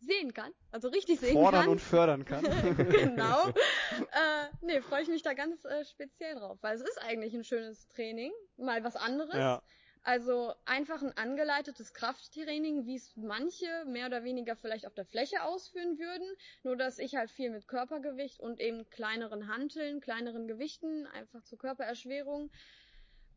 sehen 0.00 0.32
kann, 0.32 0.52
also 0.70 0.88
richtig 0.88 1.20
sehen 1.20 1.34
fordern 1.34 1.62
kann. 1.62 1.70
und 1.70 1.80
fördern 1.80 2.24
kann. 2.24 2.42
genau. 2.90 3.48
äh, 3.48 4.46
nee, 4.62 4.80
freue 4.80 5.02
ich 5.02 5.08
mich 5.08 5.22
da 5.22 5.34
ganz 5.34 5.64
äh, 5.64 5.84
speziell 5.84 6.34
drauf, 6.36 6.58
weil 6.62 6.76
es 6.76 6.82
ist 6.82 6.98
eigentlich 7.02 7.34
ein 7.34 7.44
schönes 7.44 7.86
Training, 7.88 8.32
mal 8.56 8.82
was 8.84 8.96
anderes. 8.96 9.34
ja. 9.34 9.62
Also 10.02 10.54
einfach 10.64 11.02
ein 11.02 11.14
angeleitetes 11.16 11.92
Krafttraining, 11.92 12.86
wie 12.86 12.96
es 12.96 13.14
manche 13.16 13.84
mehr 13.84 14.06
oder 14.06 14.24
weniger 14.24 14.56
vielleicht 14.56 14.86
auf 14.86 14.94
der 14.94 15.04
Fläche 15.04 15.42
ausführen 15.42 15.98
würden. 15.98 16.26
Nur 16.62 16.76
dass 16.76 16.98
ich 16.98 17.16
halt 17.16 17.30
viel 17.30 17.50
mit 17.50 17.68
Körpergewicht 17.68 18.40
und 18.40 18.60
eben 18.60 18.88
kleineren 18.88 19.46
Hanteln, 19.46 20.00
kleineren 20.00 20.48
Gewichten, 20.48 21.06
einfach 21.06 21.42
zur 21.44 21.58
Körpererschwerung 21.58 22.50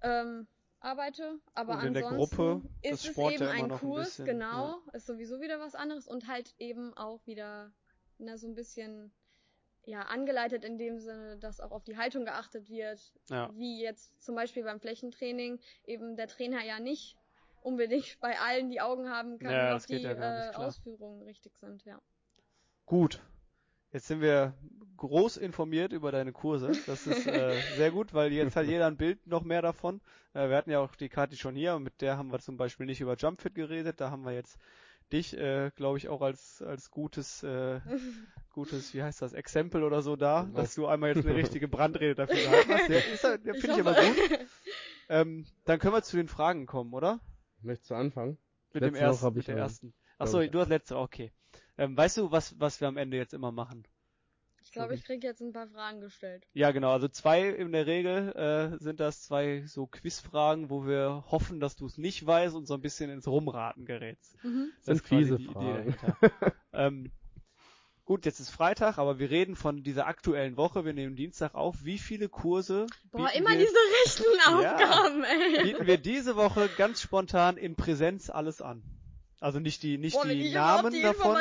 ähm, 0.04 0.48
arbeite. 0.84 1.40
Aber 1.54 1.80
Und 1.80 1.86
in 1.86 1.94
der 1.94 2.08
ansonsten 2.08 2.36
Gruppe, 2.36 2.70
ist 2.82 3.06
es 3.08 3.18
eben 3.18 3.44
ja 3.44 3.50
ein 3.52 3.68
noch 3.68 3.82
ein 3.82 3.90
Kurs, 3.90 4.08
bisschen, 4.10 4.26
genau, 4.26 4.80
ist 4.94 5.06
sowieso 5.06 5.42
wieder 5.42 5.60
was 5.60 5.76
anderes 5.76 6.08
und 6.08 6.28
halt 6.28 6.54
eben 6.60 6.94
auch 6.96 7.26
wieder 7.26 7.72
na, 8.20 8.38
so 8.38 8.48
ein 8.48 8.56
bisschen 8.56 9.12
ja, 9.86 10.02
angeleitet 10.04 10.64
in 10.64 10.78
dem 10.78 11.00
Sinne, 11.00 11.38
dass 11.40 11.60
auch 11.60 11.72
auf 11.72 11.84
die 11.84 11.98
Haltung 11.98 12.24
geachtet 12.26 12.70
wird, 12.70 13.02
Ja. 13.30 13.50
wie 13.54 13.82
jetzt 13.82 14.22
zum 14.24 14.36
Beispiel 14.36 14.64
beim 14.64 14.80
Flächentraining 14.80 15.60
eben 15.86 16.16
der 16.16 16.28
Trainer 16.28 16.64
ja 16.64 16.80
nicht 16.80 17.18
unbedingt 17.62 18.18
bei 18.22 18.40
allen 18.40 18.70
die 18.70 18.80
Augen 18.82 19.10
haben 19.10 19.40
kann, 19.40 19.52
Ja, 19.52 19.68
ob 19.68 19.74
das 19.76 19.88
geht 19.88 20.00
die 20.00 20.04
ja 20.04 20.14
nicht, 20.14 20.54
äh. 20.54 20.56
Ausführungen 20.58 21.22
richtig 21.24 21.58
sind, 21.58 21.84
ja. 21.86 22.00
Gut. 22.86 23.22
Jetzt 23.94 24.08
sind 24.08 24.20
wir 24.22 24.54
groß 24.98 25.38
informiert 25.38 25.94
über 25.94 26.12
deine 26.12 26.32
Kurse. 26.34 26.72
Das 26.88 27.08
ist 27.08 27.28
äh, 27.28 27.54
sehr 27.78 27.92
gut, 27.92 28.14
weil 28.14 28.32
jetzt 28.34 28.56
hat 28.56 28.66
jeder 28.66 28.88
ein 28.88 28.98
Bild 28.98 29.26
noch 29.28 29.44
mehr 29.44 29.62
davon. 29.62 30.02
Äh, 30.34 30.50
wir 30.50 30.58
hatten 30.58 30.72
ja 30.72 30.80
auch 30.80 30.96
die 30.96 31.10
Kathi 31.10 31.38
schon 31.38 31.56
hier, 31.56 31.78
mit 31.80 32.02
der 32.02 32.18
haben 32.18 32.32
wir 32.32 32.40
zum 32.40 32.58
Beispiel 32.58 32.86
nicht 32.86 33.02
über 33.02 33.16
Jumpfit 33.16 33.56
geredet. 33.56 34.02
Da 34.02 34.10
haben 34.12 34.24
wir 34.26 34.32
jetzt 34.34 34.58
dich, 35.12 35.38
äh, 35.38 35.72
glaube 35.76 35.98
ich, 36.00 36.10
auch 36.10 36.22
als 36.22 36.62
als 36.62 36.90
gutes 36.90 37.44
äh, 37.44 37.80
gutes, 38.54 38.94
wie 38.94 39.04
heißt 39.04 39.22
das, 39.22 39.34
Exempel 39.34 39.84
oder 39.84 40.02
so 40.02 40.16
da, 40.16 40.44
Genau. 40.44 40.56
dass 40.58 40.74
du 40.76 40.88
einmal 40.88 41.16
jetzt 41.16 41.26
eine 41.26 41.36
richtige 41.36 41.68
Brandrede 41.70 42.16
dafür 42.16 42.36
gehalten 42.36 42.74
hast. 42.74 42.90
Der, 42.90 43.14
ist, 43.14 43.24
der 43.46 43.56
Ich 43.56 43.62
finde 43.62 43.76
ich 43.76 43.80
aber 43.88 43.96
hoffe. 43.96 44.30
gut. 44.30 44.40
Ähm, 45.10 45.46
dann 45.66 45.80
können 45.80 45.94
wir 45.94 46.02
zu 46.04 46.16
den 46.18 46.28
Fragen 46.30 46.66
kommen, 46.66 46.94
oder? 46.94 47.20
Möchtest 47.62 47.92
du 47.92 47.96
anfangen? 47.96 48.38
Mit 48.74 48.82
Letzte 48.84 48.98
dem 49.00 49.04
ersten. 49.04 49.24
Woche 49.26 49.32
mit 49.34 49.40
ich 49.42 49.46
der 49.46 49.56
aber- 49.56 49.64
ersten. 49.64 49.94
Achso, 50.18 50.40
ich. 50.40 50.50
du 50.52 50.60
hast 50.60 50.70
letzte, 50.70 50.98
okay. 50.98 51.32
Ähm, 51.78 51.98
weißt 51.98 52.18
du, 52.18 52.32
was, 52.32 52.60
was 52.60 52.80
wir 52.82 52.88
am 52.88 52.98
Ende 52.98 53.18
jetzt 53.18 53.34
immer 53.34 53.52
machen? 53.52 53.86
Ich 54.64 54.72
glaube, 54.72 54.96
ich 54.96 55.04
kriege 55.04 55.28
jetzt 55.28 55.42
ein 55.42 55.52
paar 55.54 55.68
Fragen 55.68 56.02
gestellt. 56.02 56.48
Ja, 56.54 56.72
genau. 56.72 56.92
Also 56.92 57.08
zwei 57.08 57.48
in 57.50 57.72
der 57.74 57.86
Regel 57.86 58.32
äh, 58.32 58.78
sind 58.82 59.00
das 59.00 59.22
zwei 59.22 59.64
so 59.68 59.86
Quizfragen, 59.88 60.70
wo 60.70 60.86
wir 60.88 61.26
hoffen, 61.30 61.60
dass 61.60 61.76
du 61.76 61.86
es 61.86 61.98
nicht 61.98 62.26
weißt 62.26 62.56
und 62.56 62.66
so 62.66 62.74
ein 62.74 62.82
bisschen 62.82 63.10
ins 63.12 63.28
Rumraten 63.28 63.86
gerätst. 63.86 64.36
Mhm. 64.44 64.72
Das 64.78 64.86
Sind 64.86 64.96
ist 64.96 65.04
quasi 65.04 65.22
fiese 65.24 65.38
die 65.38 65.44
Idee 65.44 65.52
Fragen. 65.54 65.76
dahinter. 65.76 66.18
ähm, 66.74 67.12
gut, 68.06 68.26
jetzt 68.26 68.40
ist 68.40 68.50
Freitag, 68.50 68.98
aber 68.98 69.20
wir 69.20 69.30
reden 69.30 69.56
von 69.56 69.84
dieser 69.84 70.08
aktuellen 70.08 70.58
Woche. 70.58 70.86
Wir 70.86 70.94
nehmen 70.94 71.16
Dienstag 71.16 71.54
auf. 71.56 71.84
Wie 71.84 72.00
viele 72.00 72.30
Kurse 72.30 72.88
Boah, 73.12 73.30
immer 73.36 73.50
wir, 73.52 73.58
diese 73.58 73.76
rechten 74.06 74.24
Ja. 74.64 74.76
Aufgaben, 74.76 75.24
ey. 75.24 75.64
bieten 75.64 75.86
wir 75.86 75.98
diese 75.98 76.36
Woche 76.36 76.70
ganz 76.78 77.02
spontan 77.02 77.58
in 77.58 77.76
Präsenz 77.76 78.30
alles 78.30 78.62
an? 78.62 78.82
Also 79.44 79.60
nicht 79.60 79.84
die, 79.84 79.98
nicht 79.98 80.14
Boah, 80.14 80.26
die 80.26 80.54
Namen 80.54 80.94
die 80.94 81.02
davon, 81.02 81.36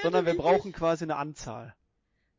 sondern 0.00 0.26
wir 0.26 0.36
brauchen 0.36 0.70
quasi 0.70 1.02
eine 1.02 1.16
Anzahl. 1.16 1.74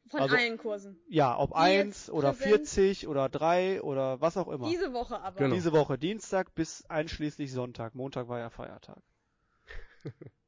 von 0.08 0.22
also- 0.22 0.36
allen 0.38 0.58
Kursen. 0.58 0.98
Ja, 1.10 1.38
ob 1.38 1.50
Die 1.50 1.56
eins 1.58 2.10
oder 2.10 2.30
präsent- 2.30 2.70
40 2.70 3.08
oder 3.10 3.28
drei 3.28 3.82
oder 3.82 4.22
was 4.22 4.38
auch 4.38 4.48
immer. 4.48 4.70
Diese 4.70 4.94
Woche 4.94 5.20
aber. 5.20 5.38
Genau. 5.38 5.54
Diese 5.54 5.74
Woche 5.74 5.98
Dienstag 5.98 6.56
bis 6.56 6.86
einschließlich 6.86 7.52
Sonntag. 7.52 7.96
Montag 7.96 8.30
war 8.30 8.40
ja 8.40 8.50
Feiertag. 8.50 9.04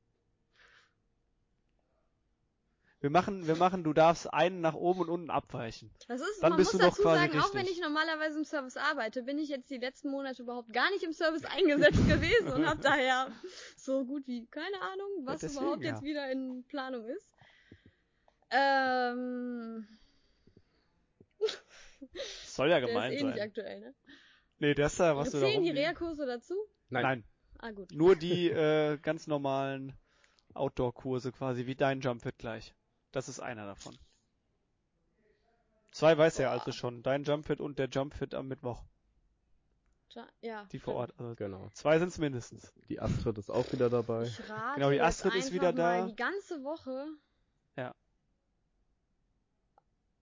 Wir 3.02 3.10
machen, 3.10 3.48
wir 3.48 3.56
machen, 3.56 3.84
du 3.84 3.94
darfst 3.94 4.32
einen 4.32 4.62
nach 4.62 4.76
oben 4.76 5.02
und 5.02 5.10
unten 5.10 5.30
abweichen. 5.32 5.90
Das 6.08 6.22
ist, 6.22 6.42
Dann 6.44 6.52
man 6.52 6.58
bist 6.58 6.72
muss 6.74 6.82
du 6.82 6.88
doch 6.88 6.96
dazu 6.96 7.02
sagen, 7.04 7.40
auch 7.40 7.52
wenn 7.54 7.62
richtig. 7.62 7.78
ich 7.78 7.84
normalerweise 7.84 8.38
im 8.38 8.46
Service 8.46 8.78
arbeite, 8.78 9.24
bin 9.24 9.40
ich 9.40 9.50
jetzt 9.50 9.72
die 9.72 9.78
letzten 9.80 10.12
Monate 10.12 10.44
überhaupt 10.44 10.72
gar 10.72 10.90
nicht 10.92 11.02
im 11.04 11.12
Service 11.12 11.44
eingesetzt 11.46 12.08
gewesen 12.08 12.52
und 12.54 12.66
habe 12.68 12.80
daher 12.84 13.32
so 13.76 14.06
gut 14.06 14.28
wie 14.28 14.46
keine 14.46 14.80
Ahnung, 14.82 15.08
was 15.26 15.42
deswegen, 15.42 15.62
überhaupt 15.64 15.84
ja. 15.84 15.90
jetzt 15.92 16.04
wieder 16.04 16.32
in 16.32 16.64
Planung 16.68 17.08
ist. 17.08 17.28
Ähm, 18.52 19.88
Soll 22.46 22.70
ja 22.70 22.80
der 22.80 22.88
gemein 22.88 23.14
ist 23.14 23.22
eh 23.22 23.24
nicht 23.24 23.38
sein. 23.38 23.48
aktuell, 23.48 23.80
ne? 23.80 23.96
Nee, 24.60 24.74
das 24.76 24.96
da, 24.98 25.18
was 25.18 25.32
du 25.32 25.40
da 25.40 25.48
Zählen 25.48 25.64
die 25.64 25.70
rumliegen- 25.70 25.78
Reha-Kurse 25.88 26.26
dazu? 26.28 26.54
Nein. 26.90 27.02
Nein, 27.04 27.24
Ah, 27.60 27.72
gut. 27.72 27.92
nur 27.92 28.16
die 28.16 28.50
äh, 28.50 28.98
ganz 29.00 29.26
normalen 29.28 29.94
Outdoor-Kurse 30.54 31.32
quasi, 31.32 31.66
wie 31.66 31.76
dein 31.76 32.02
Jumpfit 32.02 32.38
gleich. 32.38 32.76
Das 33.12 33.28
ist 33.30 33.40
einer 33.40 33.66
davon. 33.66 33.98
Zwei 35.92 36.18
weiß 36.18 36.40
er 36.40 36.52
also 36.52 36.72
schon. 36.72 37.04
Dein 37.04 37.24
Jumpfit 37.24 37.60
und 37.60 37.78
der 37.78 37.90
Jumpfit 37.90 38.34
am 38.34 38.48
Mittwoch. 38.48 38.82
Ja. 40.42 40.66
Die 40.66 40.80
vor 40.80 40.96
Ort. 40.96 41.14
Also 41.18 41.36
Genau. 41.36 41.70
zwei 41.74 42.00
sind's 42.00 42.18
mindestens. 42.18 42.74
Die 42.90 43.00
Astrid 43.00 43.38
ist 43.38 43.50
auch 43.50 43.72
wieder 43.72 43.90
dabei. 43.90 44.24
Ich 44.24 44.50
rate 44.50 44.76
Genau, 44.76 44.90
die 44.92 45.02
Astrid 45.02 45.34
ist 45.36 45.46
einfach 45.46 45.54
wieder 45.56 45.74
da. 45.74 46.02
Mal 46.02 46.08
die 46.10 46.16
ganze 46.16 46.64
Woche. 46.64 47.08
Ja. 47.78 47.96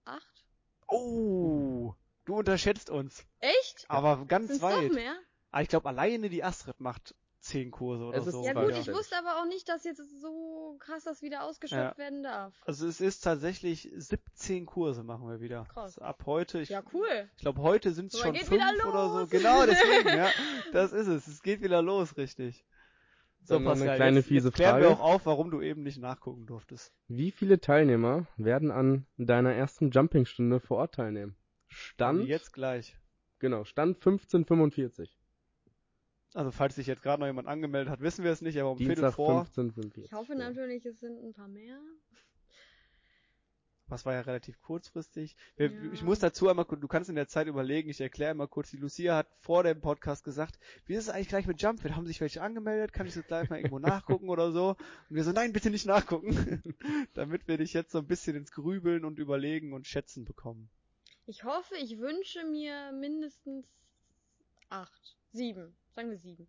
Acht? 0.05 0.45
Oh, 0.87 1.93
du 2.25 2.35
unterschätzt 2.37 2.89
uns. 2.89 3.25
Echt? 3.39 3.85
Aber 3.89 4.25
ganz 4.25 4.47
Sind's 4.47 4.61
weit. 4.61 4.87
noch 4.89 4.93
mehr? 4.93 5.17
Ah, 5.51 5.61
ich 5.61 5.69
glaube, 5.69 5.89
alleine 5.89 6.29
die 6.29 6.43
Astrid 6.43 6.79
macht 6.79 7.15
zehn 7.39 7.71
Kurse 7.71 8.05
oder 8.05 8.17
Es 8.17 8.27
ist 8.27 8.33
so. 8.33 8.43
Ja 8.43 8.53
gut, 8.53 8.71
ja. 8.71 8.79
ich 8.79 8.87
wusste 8.91 9.15
aber 9.17 9.41
auch 9.41 9.45
nicht, 9.45 9.67
dass 9.69 9.83
jetzt 9.85 10.01
so 10.21 10.75
krass 10.79 11.03
das 11.05 11.21
wieder 11.21 11.43
ausgeschöpft 11.43 11.97
Ja. 11.97 11.97
werden 11.97 12.23
darf. 12.23 12.53
Also 12.65 12.87
es 12.87 12.99
ist 13.01 13.21
tatsächlich 13.21 13.89
17 13.95 14.65
Kurse 14.65 15.03
machen 15.03 15.27
wir 15.27 15.39
wieder. 15.39 15.65
Krass. 15.73 15.97
Also 15.97 16.01
ab 16.01 16.23
heute. 16.25 16.59
Ich, 16.61 16.69
Ja, 16.69 16.83
cool. 16.93 17.29
ich 17.35 17.41
glaube, 17.41 17.61
heute 17.61 17.91
sind 17.91 18.07
es 18.07 18.13
So, 18.19 18.25
schon 18.25 18.35
fünf 18.35 18.85
oder 18.85 19.09
so. 19.09 19.27
Genau, 19.27 19.65
deswegen, 19.65 20.09
ja. 20.09 20.29
Das 20.73 20.91
ist 20.91 21.07
es. 21.07 21.27
Es 21.27 21.41
geht 21.41 21.61
wieder 21.61 21.81
los, 21.81 22.17
richtig. 22.17 22.65
So, 23.41 23.53
Dann 23.55 23.63
noch 23.63 23.71
eine 23.71 23.79
Pascal, 23.79 23.95
kleine 23.95 24.17
jetzt, 24.17 24.27
fiese 24.27 24.47
jetzt 24.49 24.55
klären 24.55 24.81
wir 24.81 24.89
auch 24.89 24.99
auf, 24.99 25.25
warum 25.25 25.49
du 25.49 25.61
eben 25.61 25.81
nicht 25.81 25.97
nachgucken 25.97 26.45
durftest. 26.45 26.91
Wie 27.07 27.31
viele 27.31 27.61
Teilnehmer 27.61 28.27
werden 28.35 28.69
an 28.69 29.07
deiner 29.17 29.53
ersten 29.53 29.91
Jumpingstunde 29.91 30.59
vor 30.59 30.77
Ort 30.79 30.95
teilnehmen? 30.95 31.37
Stand, 31.69 32.25
Jetzt 32.27 32.51
gleich. 32.51 32.97
genau, 33.39 33.63
Stand 33.63 33.95
1545. 33.97 35.15
Also 36.33 36.51
falls 36.51 36.75
sich 36.75 36.87
jetzt 36.87 37.01
gerade 37.01 37.19
noch 37.21 37.27
jemand 37.27 37.47
angemeldet 37.47 37.89
hat, 37.91 38.01
wissen 38.01 38.23
wir 38.23 38.31
es 38.31 38.41
nicht, 38.41 38.57
aber 38.59 38.71
um 38.71 38.77
Viertel 38.77 38.95
Dienstag 38.95 39.15
vor. 39.15 39.39
1545. 39.41 40.05
Ich 40.05 40.13
hoffe 40.13 40.35
natürlich, 40.35 40.85
es 40.85 40.99
sind 40.99 41.17
ein 41.23 41.33
paar 41.33 41.47
mehr. 41.47 41.79
Was 43.87 44.05
war 44.05 44.13
ja 44.13 44.21
relativ 44.21 44.61
kurzfristig. 44.61 45.35
Wir, 45.57 45.71
Ja. 45.71 45.91
Ich 45.93 46.03
muss 46.03 46.19
dazu 46.19 46.47
einmal, 46.47 46.65
kurz- 46.65 46.79
du 46.81 46.87
kannst 46.87 47.09
in 47.09 47.15
der 47.15 47.27
Zeit 47.27 47.47
überlegen, 47.47 47.89
ich 47.89 47.99
erkläre 47.99 48.35
mal 48.35 48.47
kurz, 48.47 48.69
die 48.69 48.77
Lucia 48.77 49.15
hat 49.17 49.27
vor 49.39 49.63
dem 49.63 49.81
Podcast 49.81 50.23
gesagt, 50.23 50.59
wie 50.85 50.93
ist 50.93 51.05
es 51.05 51.09
eigentlich 51.09 51.29
gleich 51.29 51.47
mit 51.47 51.59
Jumpfit? 51.59 51.95
Haben 51.95 52.05
sich 52.05 52.21
welche 52.21 52.43
angemeldet? 52.43 52.93
Kann 52.93 53.07
ich 53.07 53.15
das 53.15 53.25
gleich 53.25 53.49
mal 53.49 53.57
irgendwo 53.57 53.79
nachgucken 53.79 54.29
oder 54.29 54.51
so? 54.51 54.75
Und 55.09 55.15
wir 55.15 55.23
so, 55.23 55.31
nein, 55.31 55.53
bitte 55.53 55.71
nicht 55.71 55.87
nachgucken. 55.87 56.61
Damit 57.15 57.47
wir 57.47 57.57
dich 57.57 57.73
jetzt 57.73 57.91
so 57.91 57.97
ein 57.97 58.05
bisschen 58.05 58.35
ins 58.35 58.51
Grübeln 58.51 59.05
und 59.05 59.17
Überlegen 59.17 59.73
und 59.73 59.87
Schätzen 59.87 60.23
bekommen. 60.23 60.69
Ich 61.25 61.43
hoffe, 61.43 61.73
ich 61.81 61.97
wünsche 61.97 62.45
mir 62.45 62.91
mindestens 62.91 63.65
acht. 64.69 65.15
Sieben. 65.31 65.75
Sagen 65.95 66.11
wir 66.11 66.17
sieben. 66.17 66.47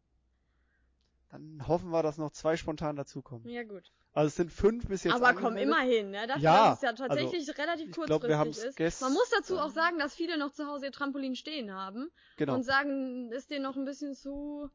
Dann 1.30 1.66
hoffen 1.68 1.90
wir, 1.90 2.02
dass 2.02 2.18
noch 2.18 2.32
zwei 2.32 2.56
spontan 2.56 2.96
dazukommen. 2.96 3.48
Ja, 3.48 3.62
gut. 3.62 3.92
Also 4.12 4.26
es 4.26 4.34
sind 4.34 4.50
fünf 4.50 4.88
bis 4.88 5.04
jetzt 5.04 5.14
aber 5.14 5.34
komm 5.34 5.56
immerhin, 5.56 6.10
ne? 6.10 6.26
Dafür, 6.26 6.42
Ja, 6.42 6.70
dass 6.70 6.78
es 6.78 6.82
ja 6.82 6.92
tatsächlich 6.92 7.48
relativ 7.56 7.90
ich 7.90 7.94
kurzfristig 7.94 8.74
glaub, 8.76 8.88
ist. 8.88 9.00
Man 9.00 9.12
muss 9.12 9.30
dazu 9.30 9.58
auch 9.58 9.70
sagen, 9.70 9.98
dass 9.98 10.16
viele 10.16 10.36
noch 10.36 10.50
zu 10.50 10.66
Hause 10.66 10.86
ihr 10.86 10.92
Trampolin 10.92 11.36
stehen 11.36 11.72
haben 11.72 12.10
Genau. 12.36 12.54
und 12.54 12.64
sagen, 12.64 13.30
ist 13.30 13.50
denen 13.50 13.62
noch 13.62 13.76
ein 13.76 13.84
bisschen 13.84 14.14
zu. 14.14 14.68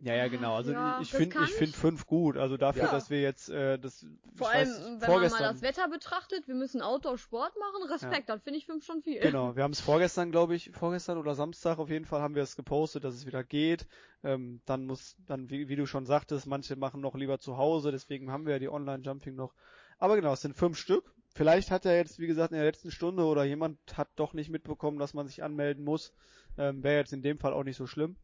Ja, 0.00 0.14
ja, 0.14 0.28
genau. 0.28 0.56
Also 0.56 0.72
Ja, 0.72 1.00
ich 1.00 1.10
finde, 1.10 1.44
ich 1.44 1.50
finde 1.50 1.76
fünf 1.76 2.06
gut. 2.06 2.36
Also 2.36 2.56
dafür, 2.56 2.84
Ja. 2.84 2.90
dass 2.90 3.10
wir 3.10 3.22
jetzt 3.22 3.48
äh, 3.48 3.78
das 3.78 4.04
Vor 4.34 4.50
allem, 4.50 4.68
weiß, 4.68 4.78
wenn 4.78 4.90
man 4.90 4.98
mal 4.98 5.06
vorgestern, 5.06 5.42
das 5.42 5.62
Wetter 5.62 5.88
betrachtet, 5.88 6.48
wir 6.48 6.54
müssen 6.54 6.82
Outdoor-Sport 6.82 7.52
machen. 7.58 7.90
Respekt, 7.90 8.28
dann 8.28 8.40
finde 8.40 8.58
ich 8.58 8.66
fünf 8.66 8.84
schon 8.84 9.02
viel. 9.02 9.20
Genau, 9.20 9.56
wir 9.56 9.62
haben 9.62 9.72
es 9.72 9.80
vorgestern, 9.80 10.30
glaube 10.30 10.56
ich, 10.56 10.72
vorgestern 10.72 11.18
oder 11.18 11.34
Samstag 11.34 11.78
auf 11.78 11.88
jeden 11.88 12.04
Fall 12.04 12.20
haben 12.20 12.34
wir 12.34 12.42
es 12.42 12.56
gepostet, 12.56 13.04
dass 13.04 13.14
es 13.14 13.24
wieder 13.24 13.44
geht. 13.44 13.86
Ähm, 14.24 14.60
dann 14.66 14.84
muss, 14.86 15.16
dann 15.26 15.48
wie, 15.48 15.68
wie 15.68 15.76
du 15.76 15.86
schon 15.86 16.06
sagtest, 16.06 16.46
manche 16.46 16.76
machen 16.76 17.00
noch 17.00 17.14
lieber 17.14 17.38
zu 17.38 17.56
Hause, 17.56 17.92
deswegen 17.92 18.30
haben 18.30 18.46
wir 18.46 18.54
ja 18.54 18.58
die 18.58 18.68
Online-Jumping 18.70 19.34
noch. 19.34 19.54
Aber 19.98 20.16
genau, 20.16 20.32
es 20.32 20.40
sind 20.40 20.56
fünf 20.56 20.76
Stück. 20.76 21.14
Vielleicht 21.34 21.70
hat 21.70 21.84
er 21.84 21.96
jetzt, 21.96 22.18
wie 22.18 22.26
gesagt, 22.26 22.52
in 22.52 22.58
der 22.58 22.66
letzten 22.66 22.90
Stunde 22.90 23.24
oder 23.24 23.44
jemand 23.44 23.78
hat 23.96 24.08
doch 24.16 24.34
nicht 24.34 24.50
mitbekommen, 24.50 24.98
dass 24.98 25.14
man 25.14 25.26
sich 25.26 25.42
anmelden 25.42 25.84
muss. 25.84 26.12
Ähm, 26.58 26.82
Wäre 26.82 26.98
jetzt 26.98 27.12
in 27.12 27.22
dem 27.22 27.38
Fall 27.38 27.52
auch 27.52 27.64
nicht 27.64 27.76
so 27.76 27.86
schlimm. 27.86 28.16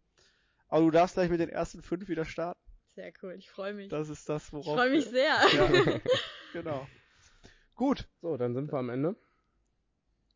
Aber 0.71 0.85
du 0.85 0.91
darfst 0.91 1.15
gleich 1.15 1.31
mit 1.31 1.41
den 1.41 1.49
ersten 1.51 1.83
fünf 1.83 2.09
wieder 2.09 2.25
starten. 2.25 2.61
Sehr 2.95 3.13
cool, 3.23 3.35
ich 3.37 3.51
freue 3.51 3.75
mich. 3.75 3.89
Das 3.89 4.09
ist 4.09 4.29
das, 4.29 4.47
ich 4.47 4.53
worauf 4.53 4.77
freue 4.77 4.91
mich 4.91 5.07
sehr. 5.07 5.37
Ja, 5.55 6.01
genau. 6.53 6.87
Gut, 7.75 8.09
So, 8.21 8.37
dann 8.37 8.55
sind 8.55 8.73
wir 8.73 8.79
am 8.79 8.89
Ende. 8.91 9.17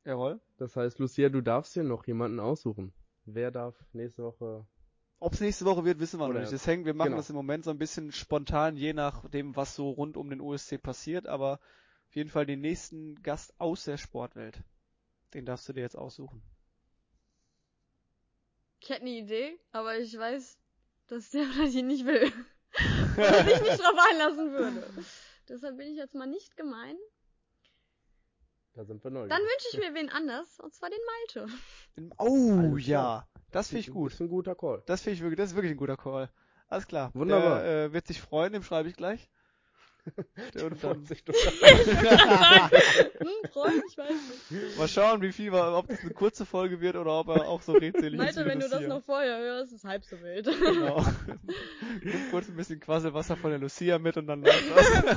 jawohl. 0.05 0.40
Das 0.59 0.77
heißt, 0.77 0.99
Lucia, 0.99 1.29
du 1.29 1.40
darfst 1.40 1.75
hier 1.75 1.85
noch 1.85 2.07
jemanden 2.07 2.40
aussuchen. 2.40 2.92
Wer 3.27 3.51
darf 3.51 3.75
nächste 3.92 4.23
Woche? 4.23 4.66
Ob 5.18 5.33
es 5.33 5.40
nächste 5.40 5.64
Woche 5.64 5.85
wird, 5.85 6.01
wissen 6.01 6.20
wir 6.20 6.29
noch 6.29 6.38
nicht. 6.38 6.53
Das 6.53 6.66
hängt, 6.66 6.85
wir 6.85 6.94
machen 6.94 7.09
genau. 7.11 7.16
das 7.18 7.31
im 7.31 7.37
Moment 7.37 7.64
so 7.64 7.70
ein 7.70 7.79
bisschen 7.79 8.12
spontan, 8.12 8.77
je 8.77 8.92
nachdem, 8.92 9.57
was 9.57 9.75
so 9.75 9.90
rund 9.90 10.16
um 10.16 10.29
den 10.31 10.40
USC 10.40 10.79
passiert, 10.79 11.27
aber 11.27 11.61
auf 12.09 12.16
jeden 12.16 12.31
Fall 12.31 12.44
den 12.47 12.61
nächsten 12.61 13.23
Gast 13.23 13.55
aus 13.59 13.85
der 13.85 13.97
Sportwelt. 13.97 14.62
Den 15.33 15.47
darfst 15.47 15.68
du 15.68 15.73
dir 15.73 15.81
jetzt 15.81 15.97
aussuchen. 15.97 16.42
Ich 18.85 18.90
hätte 18.90 19.01
eine 19.01 19.11
Idee, 19.11 19.59
aber 19.73 19.97
ich 19.99 20.14
weiß 20.18 20.59
dass 21.07 21.31
der 21.31 21.42
oder 21.59 21.68
die 21.70 21.83
nicht 21.83 22.05
will. 22.05 22.31
Oder 23.16 23.44
sich 23.44 23.62
nicht 23.62 23.81
drauf 23.81 23.99
einlassen 24.11 24.51
würde. 24.53 24.83
Deshalb 25.49 25.77
bin 25.79 25.87
ich 25.88 25.97
jetzt 25.97 26.14
mal 26.14 26.27
nicht 26.27 26.57
gemein. 26.57 26.97
Da 28.75 28.85
sind 28.85 29.03
wir 29.05 29.11
neu. 29.12 29.29
Dann 29.29 29.40
wünsche 29.40 29.68
ich 29.73 29.79
mir 29.79 29.94
wen 29.94 30.11
anders, 30.11 30.59
und 30.59 30.75
zwar 30.75 30.90
den 30.90 30.99
Malte. 31.07 31.55
Oh 32.18 32.66
Alles 32.66 32.87
ja, 32.87 33.29
das 33.53 33.68
finde 33.68 33.81
ich 33.81 33.87
Das 33.87 33.94
gut. 33.94 34.12
ist 34.12 34.20
ein 34.20 34.29
guter 34.29 34.57
Call. 34.57 34.83
Das 34.87 35.03
finde 35.03 35.14
ich 35.14 35.20
wirklich, 35.23 35.38
das 35.38 35.51
ist 35.51 35.55
wirklich 35.57 35.70
ein 35.70 35.77
guter 35.79 35.97
Call. 35.97 36.29
Alles 36.66 36.88
klar. 36.88 37.12
Wunderbar. 37.14 37.62
Der, 37.62 37.85
äh, 37.85 37.92
wird 37.92 38.09
sich 38.09 38.20
freuen, 38.20 38.53
dem 38.53 38.64
schreibe 38.64 38.88
ich 38.88 38.97
gleich. 38.97 39.31
Der 40.55 40.67
Und 40.67 40.77
freut 40.79 40.97
dann 40.97 41.05
sich 41.07 41.25
total. 41.25 41.40
Hm, 43.25 43.51
freut 43.53 43.75
mich, 43.85 43.97
weiß 43.97 44.11
nicht. 44.51 44.79
mal 44.79 44.88
schauen, 44.88 45.23
wie 45.23 45.33
viel, 45.33 45.53
wir- 45.53 45.77
ob 45.77 45.88
das 45.88 46.01
eine 46.01 46.11
kurze 46.11 46.45
Folge 46.45 46.81
wird 46.81 46.97
oder 46.97 47.21
ob 47.21 47.29
er 47.29 47.49
auch 47.49 47.62
so 47.62 47.73
redselig 47.73 48.14
ist. 48.14 48.19
Malte, 48.19 48.45
wie 48.45 48.49
wenn 48.51 48.61
du 48.61 48.69
das 48.69 48.83
noch 48.83 49.03
vorher 49.03 49.38
hörst, 49.38 49.73
ist 49.73 49.85
halb 49.85 50.05
so 50.05 50.21
wild. 50.21 50.45
Genau. 50.47 51.05
Nimm 52.03 52.31
kurz 52.31 52.49
ein 52.49 52.57
bisschen 52.57 52.81
Quasselwasser 52.81 53.37
von 53.37 53.51
der 53.51 53.59
Lucia 53.59 53.99
mit 53.99 54.17
und 54.17 54.27
dann 54.27 54.43
läuft 54.43 54.64
das. 54.77 55.17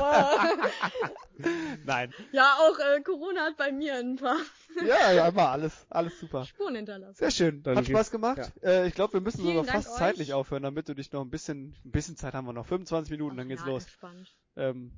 Nein. 1.86 2.14
ja, 2.32 2.58
auch 2.60 2.80
äh, 2.80 3.02
Corona 3.02 3.42
hat 3.42 3.58
bei 3.58 3.72
mir 3.72 3.96
ein 3.96 4.16
paar 4.16 4.38
Ja, 4.86 5.12
ja, 5.12 5.36
war 5.36 5.52
alles, 5.52 5.86
alles 5.90 6.20
super. 6.20 6.46
Spuren 6.46 6.76
hinterlassen. 6.76 7.16
Sehr 7.16 7.32
schön. 7.32 7.62
Dann 7.64 7.78
Hat 7.78 7.86
Spaß 7.86 8.10
gemacht. 8.12 8.52
Äh, 8.64 8.88
ich 8.88 8.94
glaube, 8.96 9.14
wir 9.14 9.22
müssen 9.22 9.42
Vielen 9.42 9.58
sogar 9.58 9.66
Dank 9.66 9.84
fast 9.84 9.92
euch. 9.92 9.98
zeitlich 10.00 10.34
aufhören, 10.34 10.64
damit 10.64 10.90
du 10.90 10.96
dich 10.96 11.12
noch 11.12 11.22
ein 11.22 11.30
bisschen, 11.30 11.76
ein 11.86 11.92
bisschen 11.92 12.18
Zeit 12.18 12.34
haben 12.34 12.46
wir 12.48 12.54
noch. 12.54 12.66
25 12.66 13.12
Minuten, 13.12 13.38
dann 13.38 13.46
Ach 13.46 13.50
geht's 13.50 13.62
ja, 13.62 13.68
los. 13.68 13.84
Entspannt. 13.84 14.34
Ähm, 14.58 14.92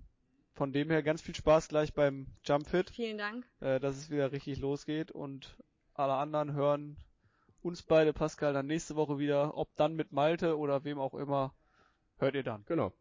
von 0.53 0.73
dem 0.73 0.89
her 0.89 1.03
ganz 1.03 1.21
viel 1.21 1.35
Spaß 1.35 1.67
gleich 1.67 1.93
beim 1.93 2.27
Jump 2.43 2.67
Fit, 2.67 2.89
Vielen 2.89 3.17
Dank. 3.17 3.45
äh, 3.59 3.79
dass 3.79 3.95
es 3.97 4.09
wieder 4.09 4.31
richtig 4.31 4.59
losgeht 4.59 5.11
und 5.11 5.55
alle 5.93 6.13
anderen 6.13 6.53
hören 6.53 6.97
uns 7.61 7.81
beide, 7.83 8.13
Pascal, 8.13 8.53
dann 8.53 8.67
nächste 8.67 8.95
Woche 8.95 9.19
wieder, 9.19 9.57
ob 9.57 9.75
dann 9.75 9.95
mit 9.95 10.11
Malte 10.11 10.57
oder 10.57 10.83
wem 10.83 10.97
auch 10.99 11.13
immer, 11.13 11.53
hört 12.17 12.35
ihr 12.35 12.43
dann. 12.43 12.63
Genau. 12.65 12.93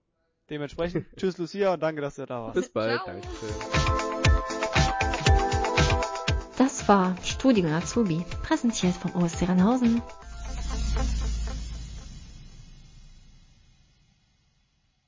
Dementsprechend, 0.50 1.06
tschüss 1.16 1.38
Lucia 1.38 1.74
und 1.74 1.80
danke, 1.82 2.00
dass 2.00 2.16
du 2.16 2.26
da 2.26 2.42
warst. 2.42 2.54
Bis 2.54 2.68
bald. 2.68 3.00
Ciao. 3.02 3.06
Dankeschön. 3.06 3.48
Das 6.56 6.88
war 6.88 7.16
Studio 7.22 7.68
Azubi, 7.68 8.24
präsentiert 8.42 8.94
vom 8.94 9.14
OSC 9.14 9.48
Rheinhausen 9.48 10.02